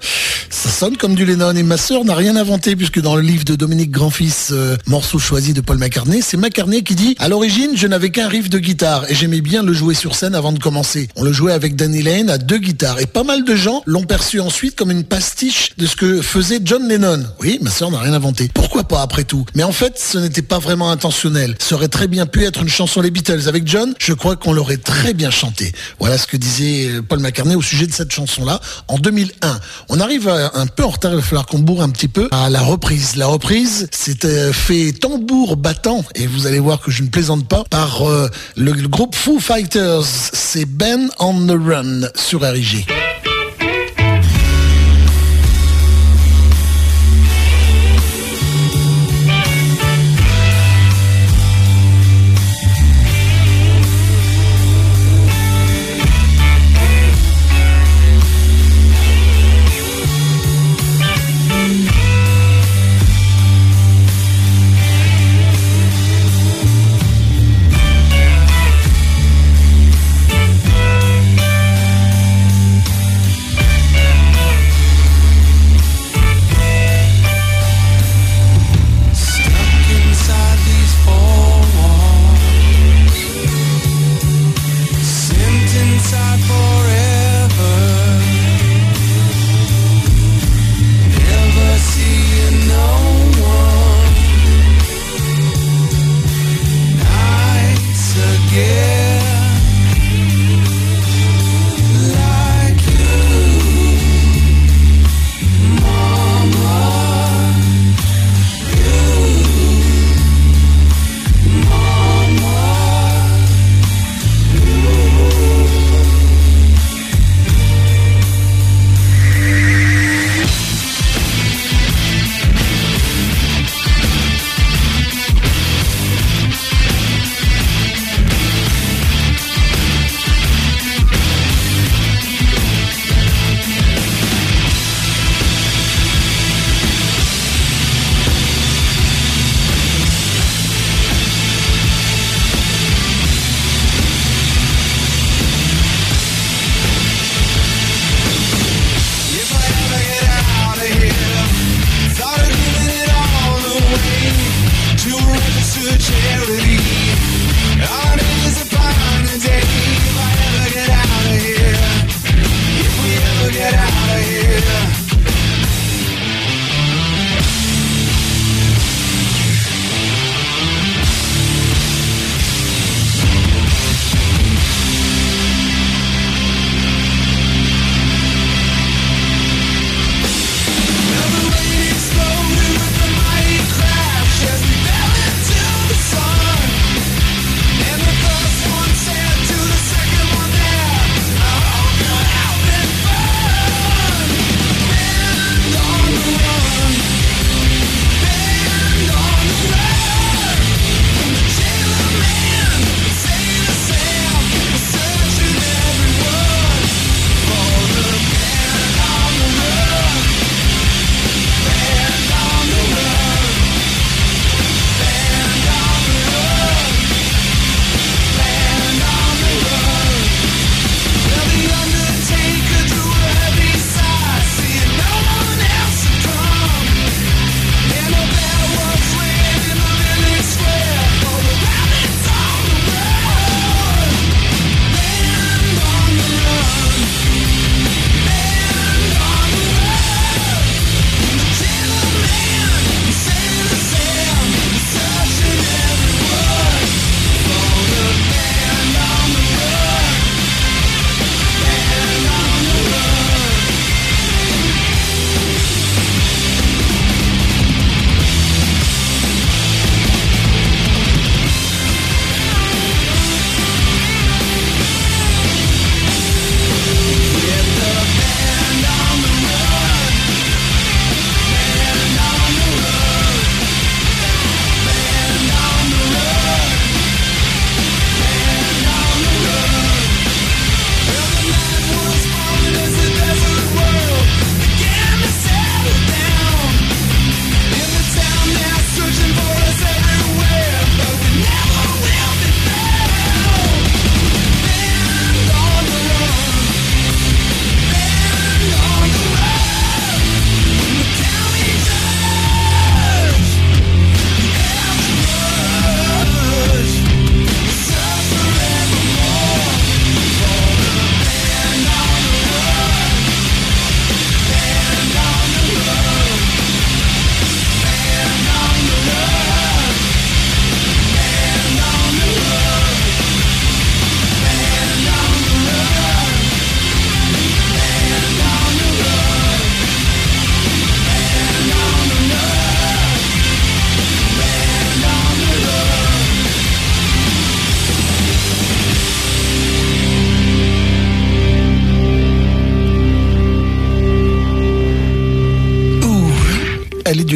[0.98, 3.90] Comme du Lennon et ma sœur n'a rien inventé puisque dans le livre de Dominique
[3.90, 8.11] Grandfils, euh, morceau choisi de Paul McCartney, c'est McCartney qui dit à l'origine je n'avais
[8.11, 11.09] qu'un riff de guitare et j'aimais bien le jouer sur scène avant de commencer.
[11.16, 14.05] On le jouait avec Danny Lane à deux guitares et pas mal de gens l'ont
[14.05, 17.24] perçu ensuite comme une pastiche de ce que faisait John Lennon.
[17.40, 18.51] Oui, ma sœur n'a rien inventé.
[18.53, 19.47] Pourquoi pas après tout?
[19.55, 21.55] Mais en fait, ce n'était pas vraiment intentionnel.
[21.59, 23.94] Ça aurait très bien pu être une chanson les Beatles avec John.
[23.98, 25.73] Je crois qu'on l'aurait très bien chanté.
[26.01, 29.59] Voilà ce que disait euh, Paul McCartney au sujet de cette chanson-là en 2001.
[29.89, 31.47] On arrive à- un peu en retard, il va falloir
[31.81, 33.17] un petit peu à la reprise.
[33.17, 37.65] La reprise, c'était fait tambour battant, et vous allez voir que je ne plaisante pas,
[37.71, 40.05] par euh, le, le groupe Foo Fighters.
[40.05, 42.87] C'est Ben on the Run sur RIG.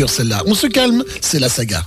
[0.08, 0.42] Celle-là.
[0.46, 1.82] On se calme, c'est la saga.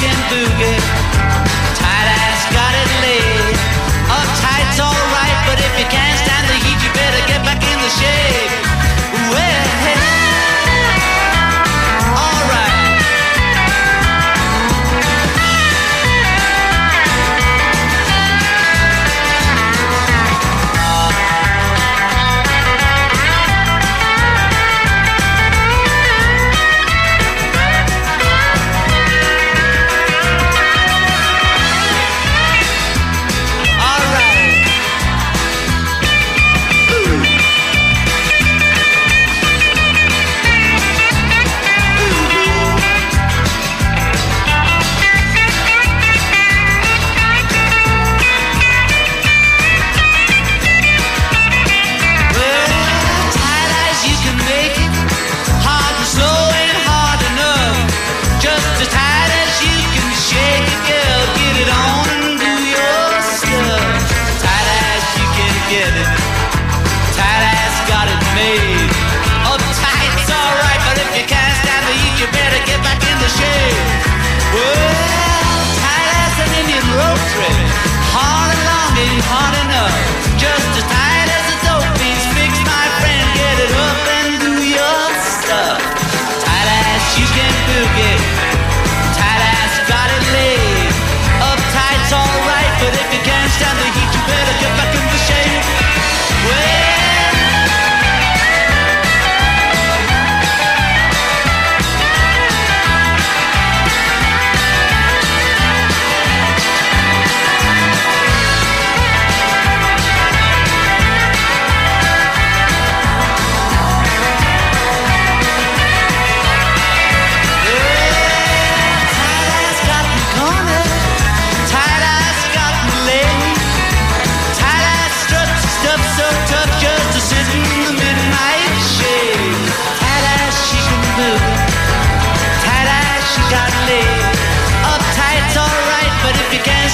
[0.00, 1.29] can't forget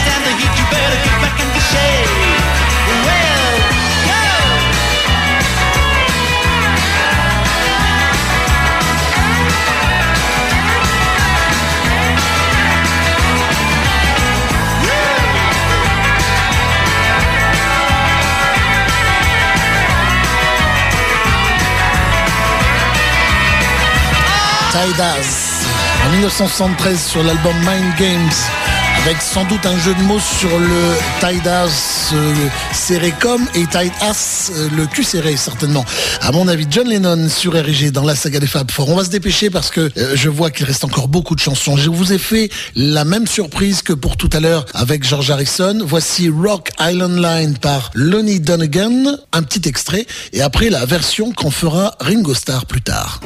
[0.06, 2.10] stand the heat, you better get back in the shade.
[3.06, 3.50] Well,
[4.06, 4.22] go!
[24.72, 25.66] Tide As,
[26.04, 28.50] en 1973 sur l'album Mind Games,
[29.06, 32.34] avec sans doute un jeu de mots sur le Tide As euh,
[32.72, 35.84] serré comme et Tide As euh, le cul serré certainement.
[36.22, 38.88] À mon avis, John Lennon sur RG dans la saga des Fab Four.
[38.88, 41.76] On va se dépêcher parce que euh, je vois qu'il reste encore beaucoup de chansons.
[41.76, 45.78] Je vous ai fait la même surprise que pour tout à l'heure avec George Harrison.
[45.84, 51.50] Voici Rock Island Line par Lonnie Donegan, un petit extrait, et après la version qu'en
[51.50, 53.20] fera Ringo Starr plus tard.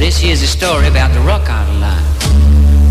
[0.00, 2.02] This here's a story about the Rock Island Line.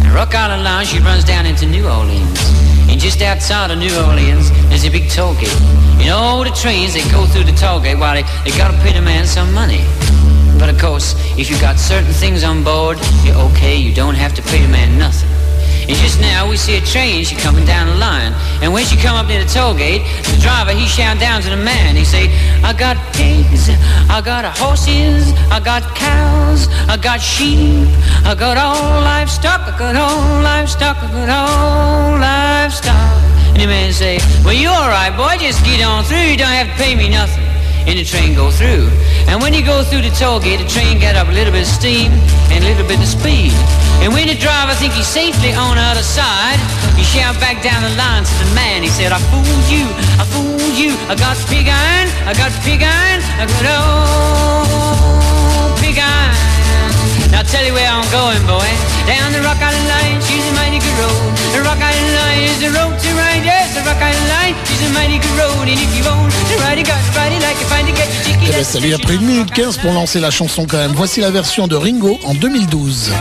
[0.05, 2.39] The Rock Island Line, she runs down into New Orleans.
[2.87, 5.59] And just outside of New Orleans, there's a big toll gate.
[5.97, 8.93] You know, the trains, they go through the toll gate while they, they gotta pay
[8.93, 9.83] the man some money.
[10.59, 14.35] But of course, if you got certain things on board, you're okay, you don't have
[14.35, 15.48] to pay the man nothing.
[15.89, 18.31] And just now we see a train, she coming down the line.
[18.61, 21.49] And when she come up near the toll gate, the driver, he shout down to
[21.49, 21.95] the man.
[21.95, 22.29] He say,
[22.61, 23.69] I got pigs,
[24.07, 27.89] I got horses, I got cows, I got sheep,
[28.23, 33.23] I got all livestock, I got all livestock, I got all livestock.
[33.49, 36.53] And the man say, well, you all right, boy, just get on through, you don't
[36.53, 37.58] have to pay me nothing.
[37.87, 38.89] And the train go through.
[39.27, 41.63] And when you go through the toll gate, the train got up a little bit
[41.63, 42.11] of steam
[42.51, 43.53] and a little bit of speed.
[44.03, 46.59] And when the driver think he's safely on the other side,
[46.95, 48.83] he shout back down the line to the man.
[48.83, 49.87] He said, I fooled you,
[50.21, 50.93] I fooled you.
[51.09, 54.69] I got pig iron, I got pig iron, I got old
[55.79, 56.37] pig iron.
[57.31, 58.98] Now tell you where I'm going, boy.
[59.09, 61.33] Down the Rock Island Line, she's a mighty good road.
[61.53, 64.85] The Rock Island Line is the road to ride, yes, the Rock Island Line, she's
[64.85, 65.65] a mighty good road.
[65.65, 67.95] And if you want to ride it, got to ride it like you find it,
[67.95, 68.49] get your ticket.
[68.49, 70.93] Eh ben, ça lui a pris 1 minute 15 pour lancer la chanson quand même.
[70.93, 73.11] Voici la version de Ringo en 2012.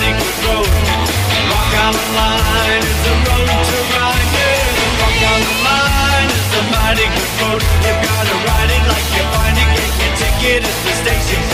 [0.00, 0.68] Road.
[0.72, 4.28] The Line is a road to ride.
[4.32, 7.60] The Rock Line is a mighty good road.
[7.84, 9.68] You gotta ride it like you find it.
[10.00, 11.51] Your ticket the station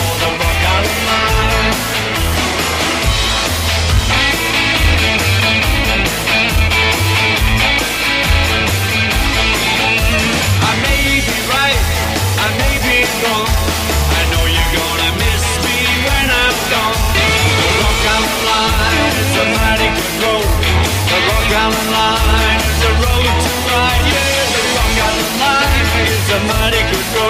[21.51, 24.05] Rock Line is a road to ride.
[24.05, 27.28] Yeah, the Rock Island Line is a mighty good road.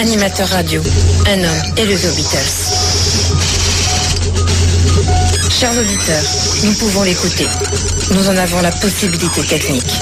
[0.00, 0.82] Animateur radio,
[1.26, 2.56] un homme et le The Beatles.
[5.50, 6.24] Chers auditeurs,
[6.64, 7.46] nous pouvons l'écouter.
[8.12, 9.92] Nous en avons la possibilité technique.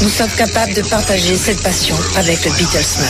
[0.00, 3.08] Nous sommes capables de partager cette passion avec le Beatlesman.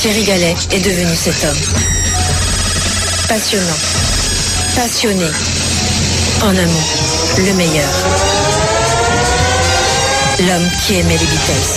[0.00, 1.60] Thierry Gallet est devenu cet homme.
[3.28, 3.78] Passionnant,
[4.74, 5.26] passionné,
[6.40, 6.88] en un mot,
[7.36, 8.27] le meilleur.
[10.40, 11.68] L'homme qui aimait les Beatles.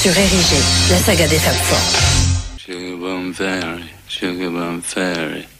[0.00, 0.56] Sur Érigé,
[0.90, 1.78] la saga des Fab Four.
[2.58, 5.51] Sugar Bum Fairy, Sugar Bum Fairy.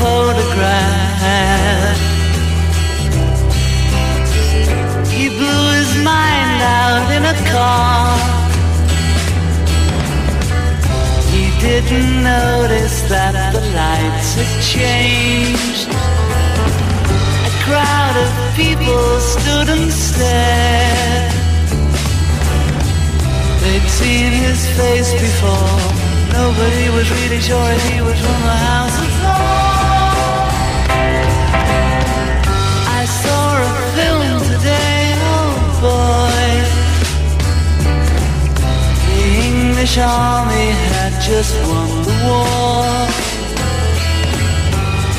[0.00, 1.96] Photograph.
[5.16, 8.16] He blew his mind out in a car.
[11.32, 15.88] He didn't notice that the lights had changed.
[17.50, 21.32] A crowd of people stood and stared.
[23.62, 25.80] They'd seen his face before.
[26.32, 29.05] Nobody was really sure he was from the house
[39.98, 42.84] Army had just won the war.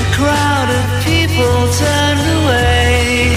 [0.03, 3.35] A crowd of people turned away.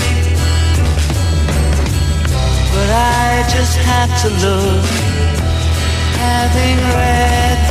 [2.75, 4.85] But I just had to look,
[6.21, 7.70] having read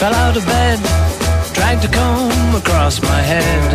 [0.00, 0.78] fell out of bed,
[1.52, 3.68] dragged a comb across my head.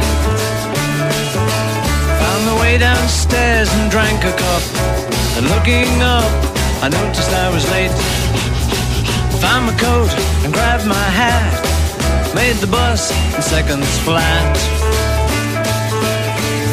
[2.21, 4.63] Found my way downstairs and drank a cup.
[5.37, 6.31] And looking up,
[6.81, 7.93] I noticed I was late.
[9.43, 10.11] Found my coat
[10.43, 11.53] and grabbed my hat.
[12.33, 14.55] Made the bus in seconds flat.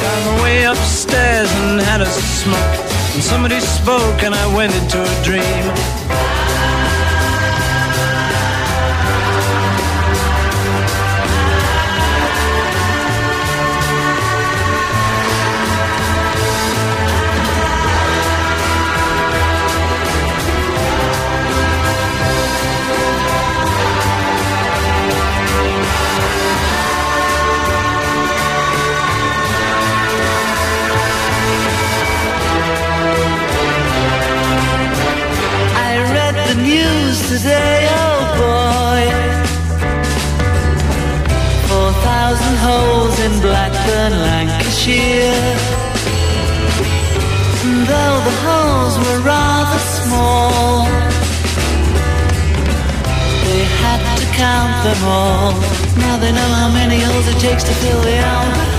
[0.02, 2.06] Found my way upstairs and had a
[2.40, 2.74] smoke.
[3.12, 6.31] And somebody spoke and I went into a dream.
[37.38, 39.02] Today, oh boy.
[41.68, 45.56] Four thousand holes in Blackburn, Lancashire.
[47.64, 50.84] And though the holes were rather small,
[53.46, 55.52] they had to count them all.
[56.04, 58.71] Now they know how many holes it takes to fill the Albert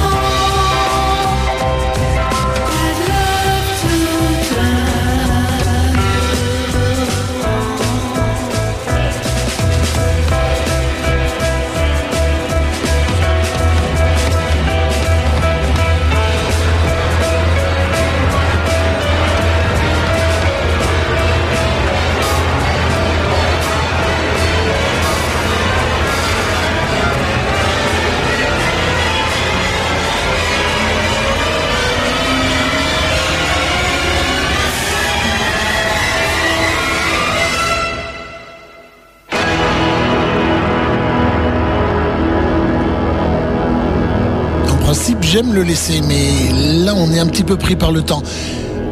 [45.34, 48.22] j'aime le laisser, mais là, on est un petit peu pris par le temps.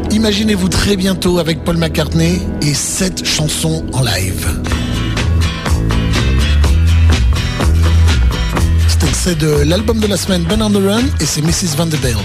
[0.09, 4.47] Imaginez-vous très bientôt avec Paul McCartney et cette chanson en live.
[9.13, 11.77] C'est de l'album de la semaine Ben on the Run et c'est Mrs.
[11.77, 12.17] Vanderbilt.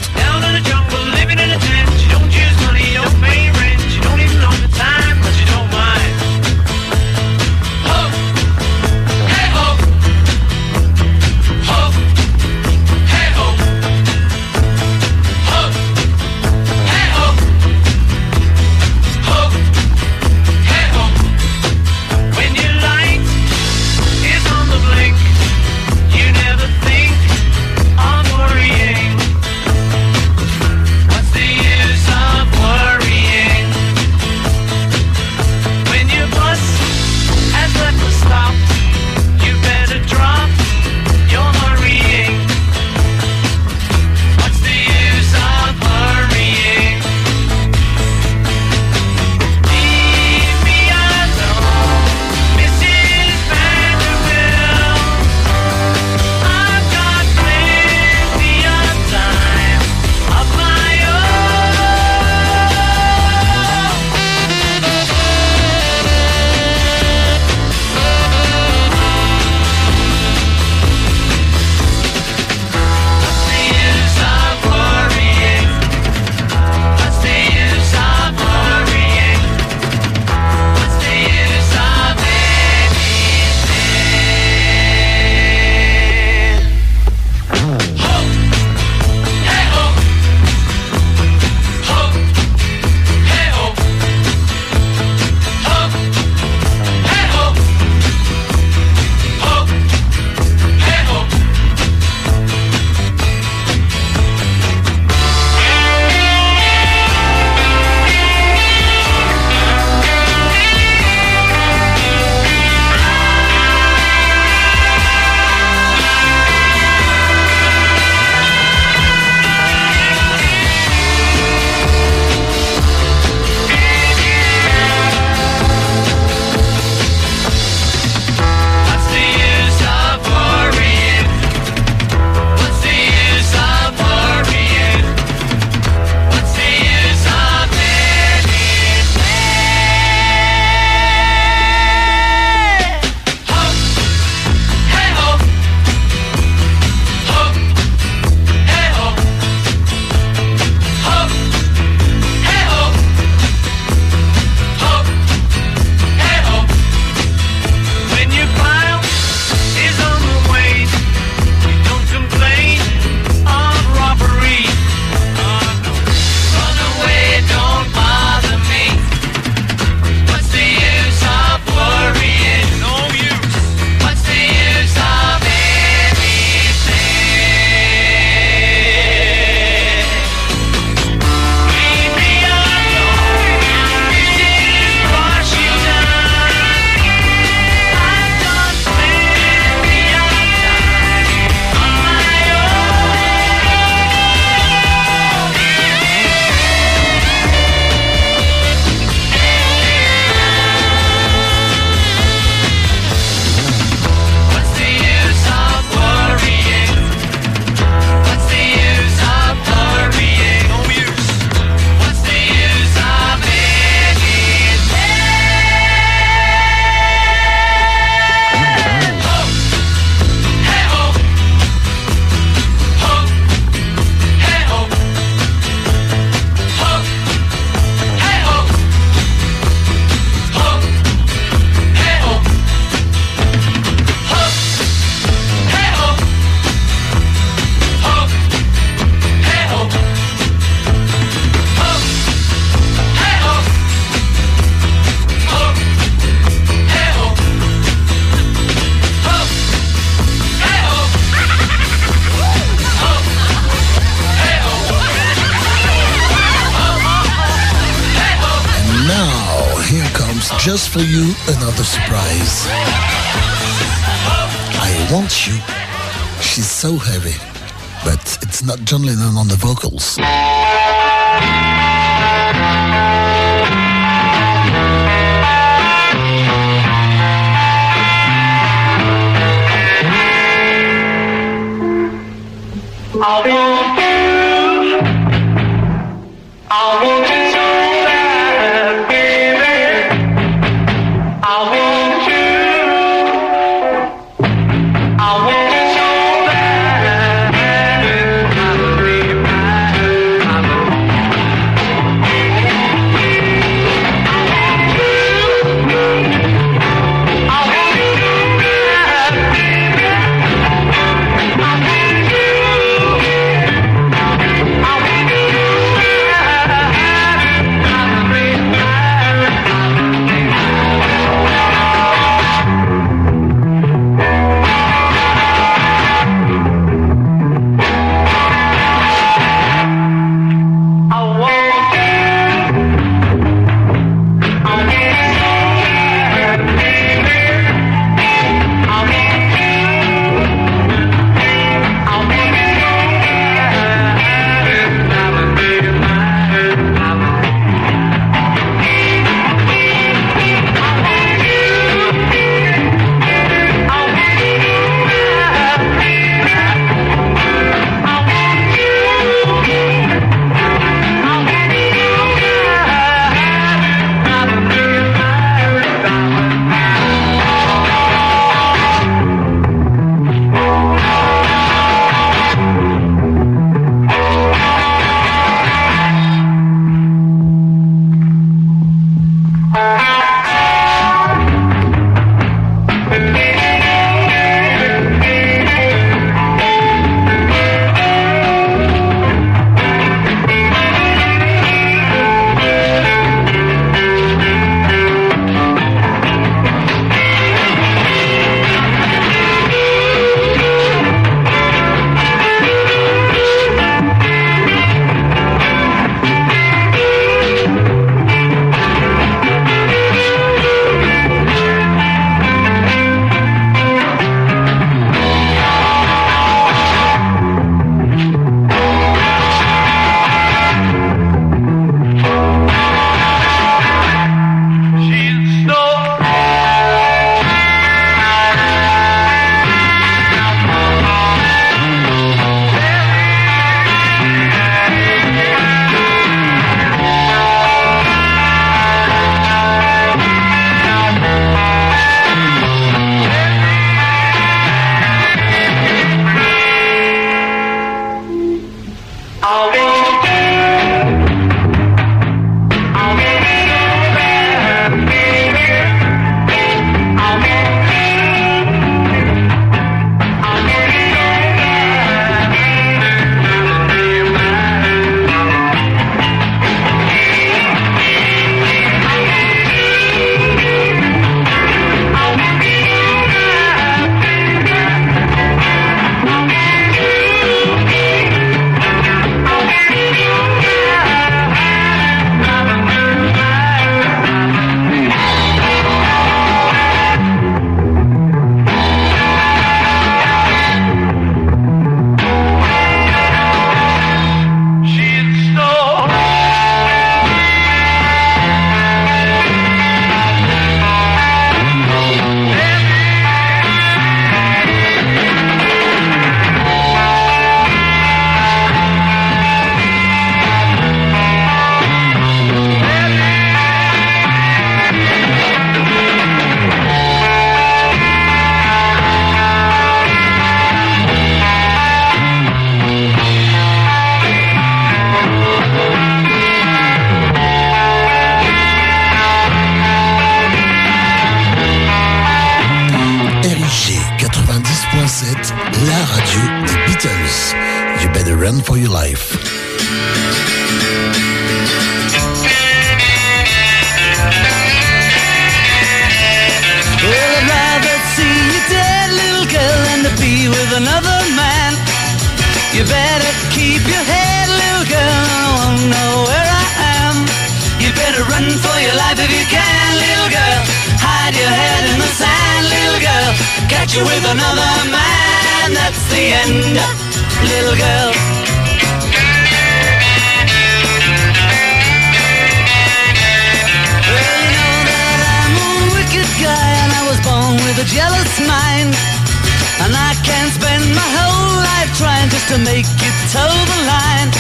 [582.49, 584.31] To make you toe the line.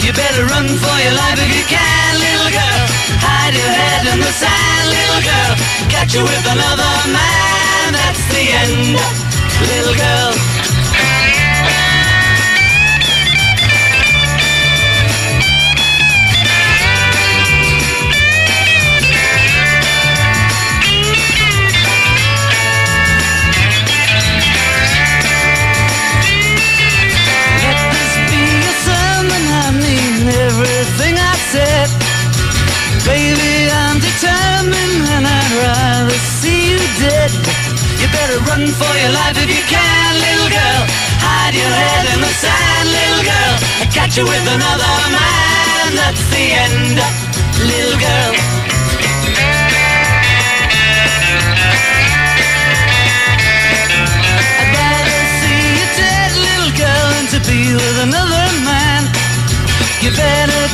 [0.00, 2.84] You better run for your life if you can, little girl.
[3.20, 5.52] Hide your head in the sand, little girl.
[5.92, 8.96] Catch you with another man, that's the end,
[9.68, 10.59] little girl.
[31.50, 31.90] Said.
[33.02, 37.30] Baby, I'm determined and I'd rather see you dead.
[37.98, 40.82] You better run for your life if you can, little girl.
[41.18, 43.54] Hide your head in the sand, little girl.
[43.82, 47.02] I catch you with another man, that's the end,
[47.66, 48.32] little girl.
[54.54, 55.20] I'd rather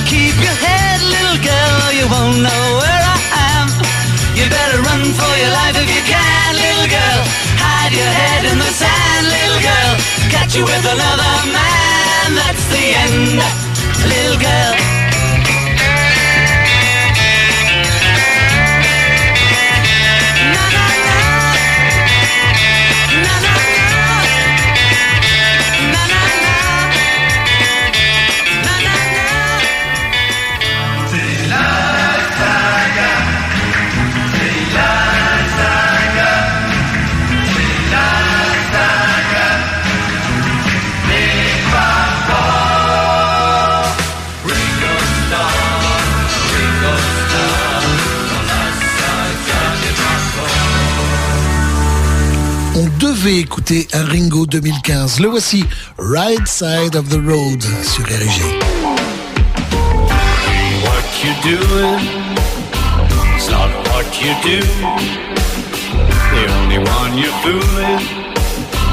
[0.07, 3.19] keep your head, little girl, or you won't know where I
[3.51, 3.67] am.
[4.39, 7.21] You better run for your life if you can, little girl.
[7.59, 9.93] Hide your head in the sand, little girl.
[10.31, 13.43] Catch you with another man, that's the end,
[14.07, 14.96] little girl.
[53.27, 55.19] Devait écouter un Ringo 2015.
[55.19, 55.65] Le voici,
[55.99, 58.41] Right Side of the Road sur RG.
[60.85, 61.99] What you doing?
[63.37, 64.61] It's not what you do.
[66.35, 67.99] The only one you're fooling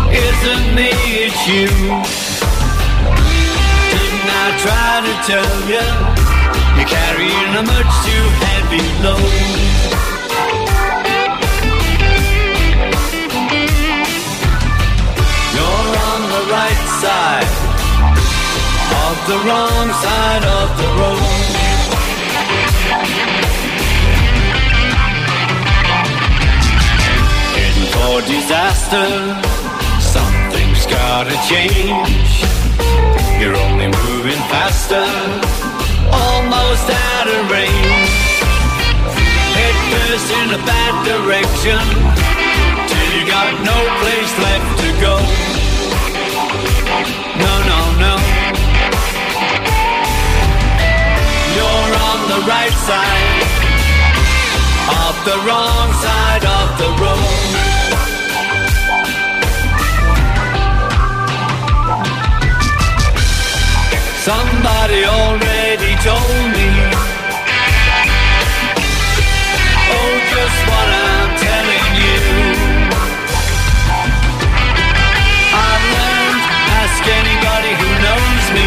[0.10, 0.90] isn't me,
[1.28, 1.68] it's you.
[3.92, 5.86] Didn't I try to tell you?
[6.76, 10.13] You're carrying a much too heavy load.
[16.54, 17.52] Right side
[19.06, 21.32] of the wrong side of the road.
[27.58, 29.10] Heading for disaster,
[30.16, 32.30] something's gotta change.
[33.40, 35.10] You're only moving faster,
[36.14, 38.14] almost out of range.
[39.58, 41.84] Head first in a bad direction,
[42.90, 45.53] till you got no place left to go.
[47.36, 48.14] No, no, no.
[51.56, 53.42] You're on the right side
[55.06, 57.54] of the wrong side of the road.
[64.24, 66.70] Somebody already told me.
[69.96, 71.43] Oh, just what I'm
[78.56, 78.60] I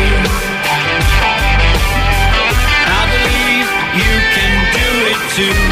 [3.12, 3.68] believe
[4.00, 5.65] you can do it too.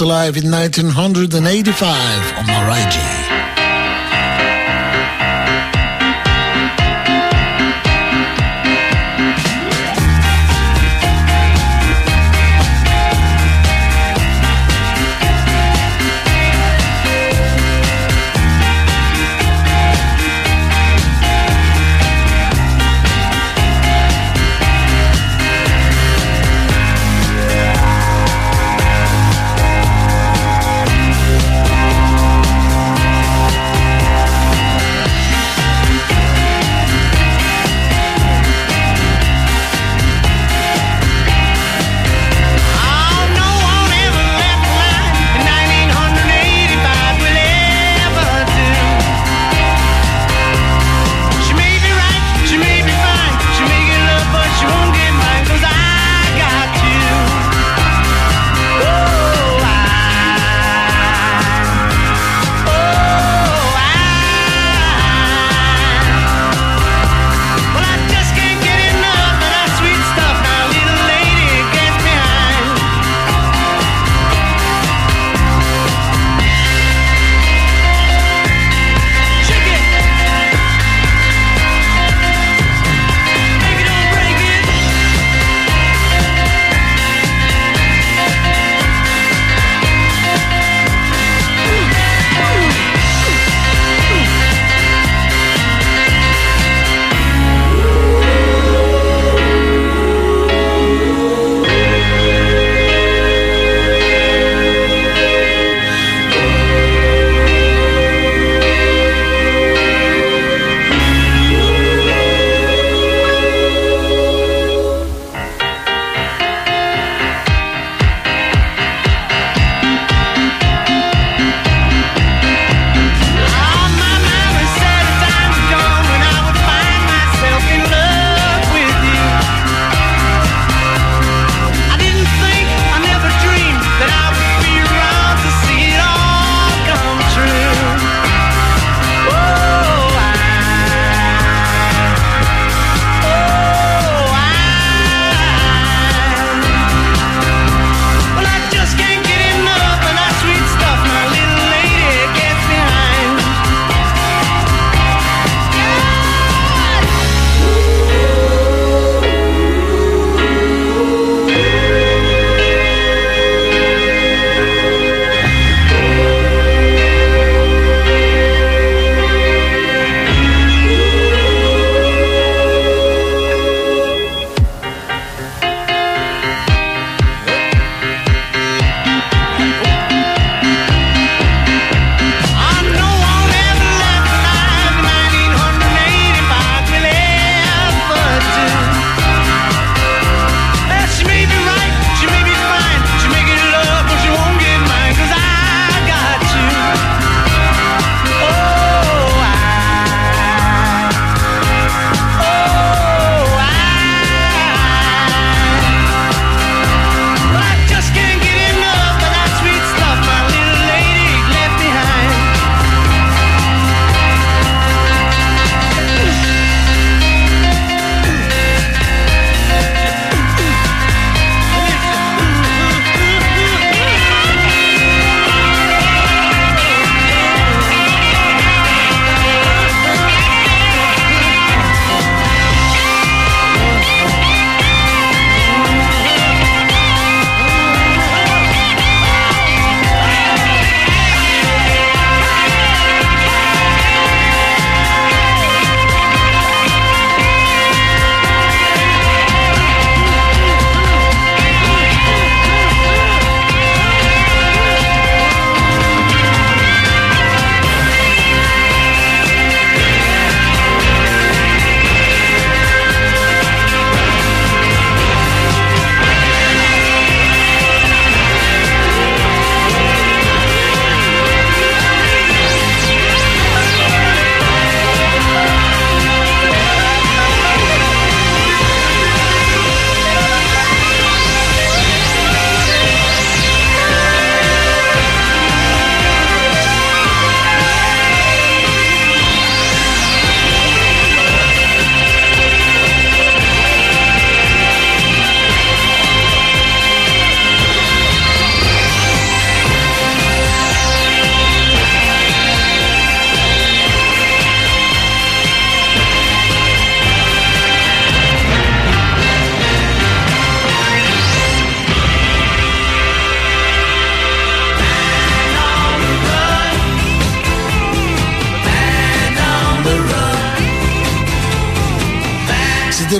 [0.00, 3.23] Alive in 1985 on Mariah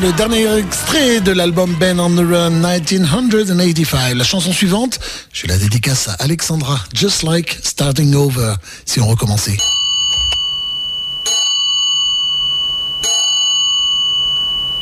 [0.04, 4.14] le dernier extrait de l'album Ben on the Run 1985.
[4.14, 5.00] La chanson suivante,
[5.32, 9.56] je la dédicace à Alexandra, Just Like Starting Over, si on recommençait.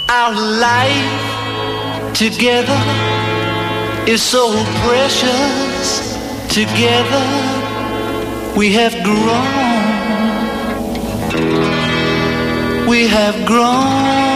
[0.08, 0.98] Our life
[2.14, 2.80] together
[4.08, 4.52] is so
[4.84, 6.18] precious.
[6.48, 7.22] Together
[8.56, 9.46] we have grown.
[12.88, 14.31] We have grown.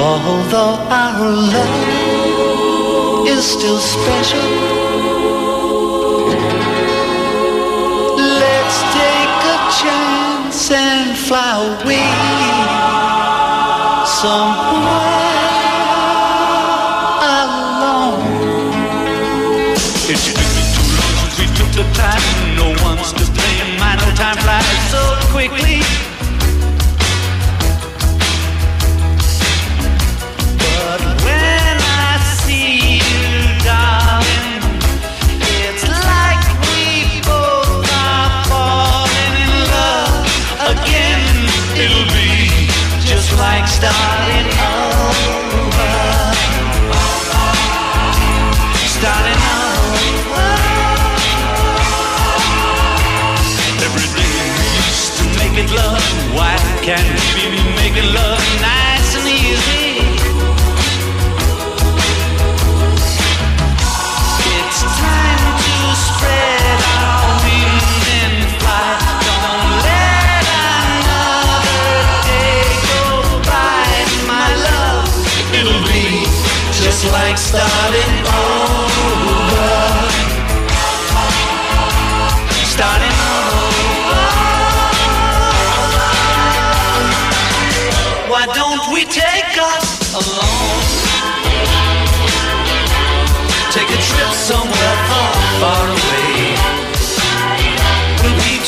[0.00, 4.48] Although our love is still special.
[8.42, 11.52] Let's take a chance and fly
[11.82, 12.10] away
[14.06, 15.13] somewhere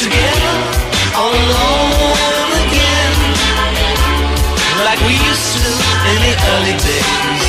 [0.06, 3.14] All alone again,
[4.84, 7.42] like we used to in the early days.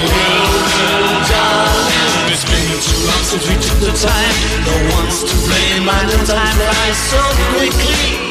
[0.00, 4.34] Little darling, it's been too long since we took the time.
[4.66, 5.84] No one's to blame.
[5.86, 7.22] Know time flies so
[7.54, 8.29] quickly.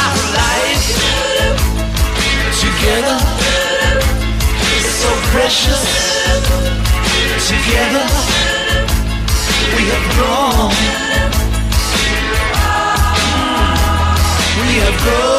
[0.05, 0.87] Our life
[2.63, 3.19] together
[4.77, 5.83] is so precious.
[7.49, 8.07] Together
[9.75, 10.71] we have grown.
[14.61, 15.34] We have grown.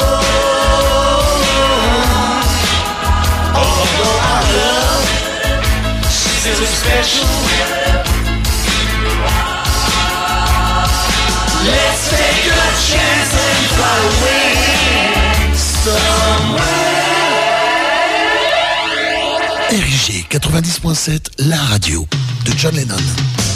[19.69, 22.07] RIG 90.7, la radio
[22.45, 23.54] de John Lennon.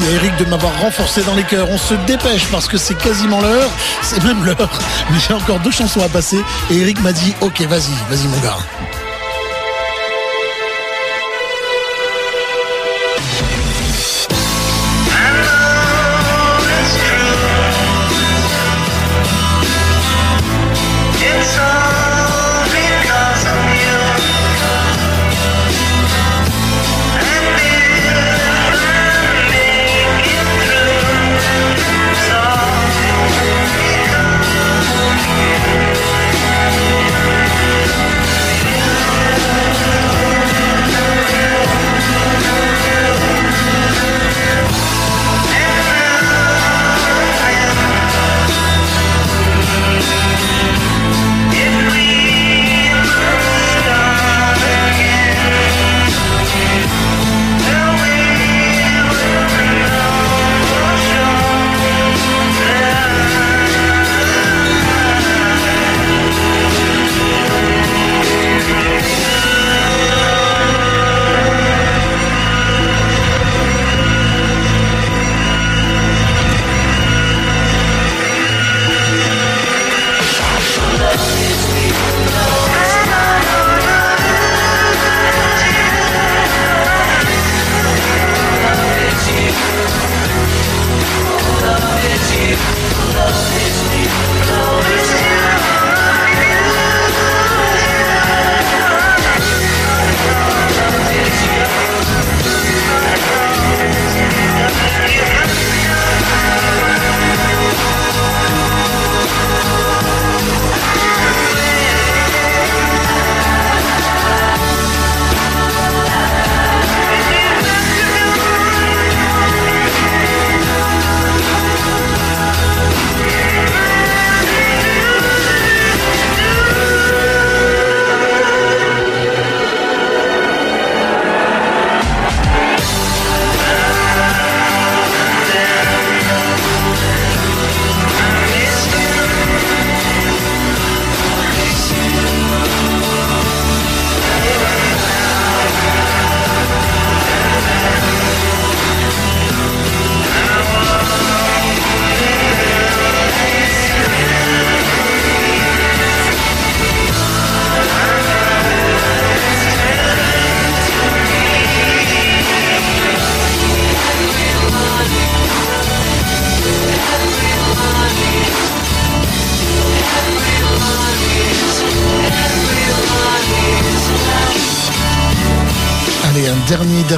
[0.00, 1.68] Merci à Eric de m'avoir renforcé dans les cœurs.
[1.70, 3.70] On se dépêche parce que c'est quasiment l'heure.
[4.02, 4.80] C'est même l'heure.
[5.10, 6.42] Mais j'ai encore deux chansons à passer.
[6.70, 8.58] Et Eric m'a dit Ok, vas-y, vas-y, mon gars.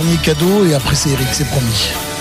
[0.02, 2.11] Dernier, cadeau et après c'est Eric, c'est promis.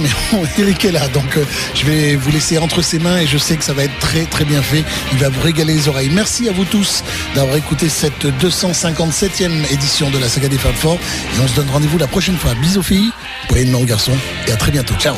[0.00, 0.08] Mais
[0.58, 1.44] Eric est là, donc euh,
[1.74, 4.24] je vais vous laisser entre ses mains et je sais que ça va être très
[4.24, 4.84] très bien fait.
[5.12, 6.10] Il va vous régaler les oreilles.
[6.12, 10.94] Merci à vous tous d'avoir écouté cette 257e édition de la saga des Fab Four
[10.94, 12.54] et on se donne rendez-vous la prochaine fois.
[12.54, 13.10] Bisous filles,
[13.48, 14.94] voyez de aux garçons et à très bientôt.
[14.98, 15.14] Ciao.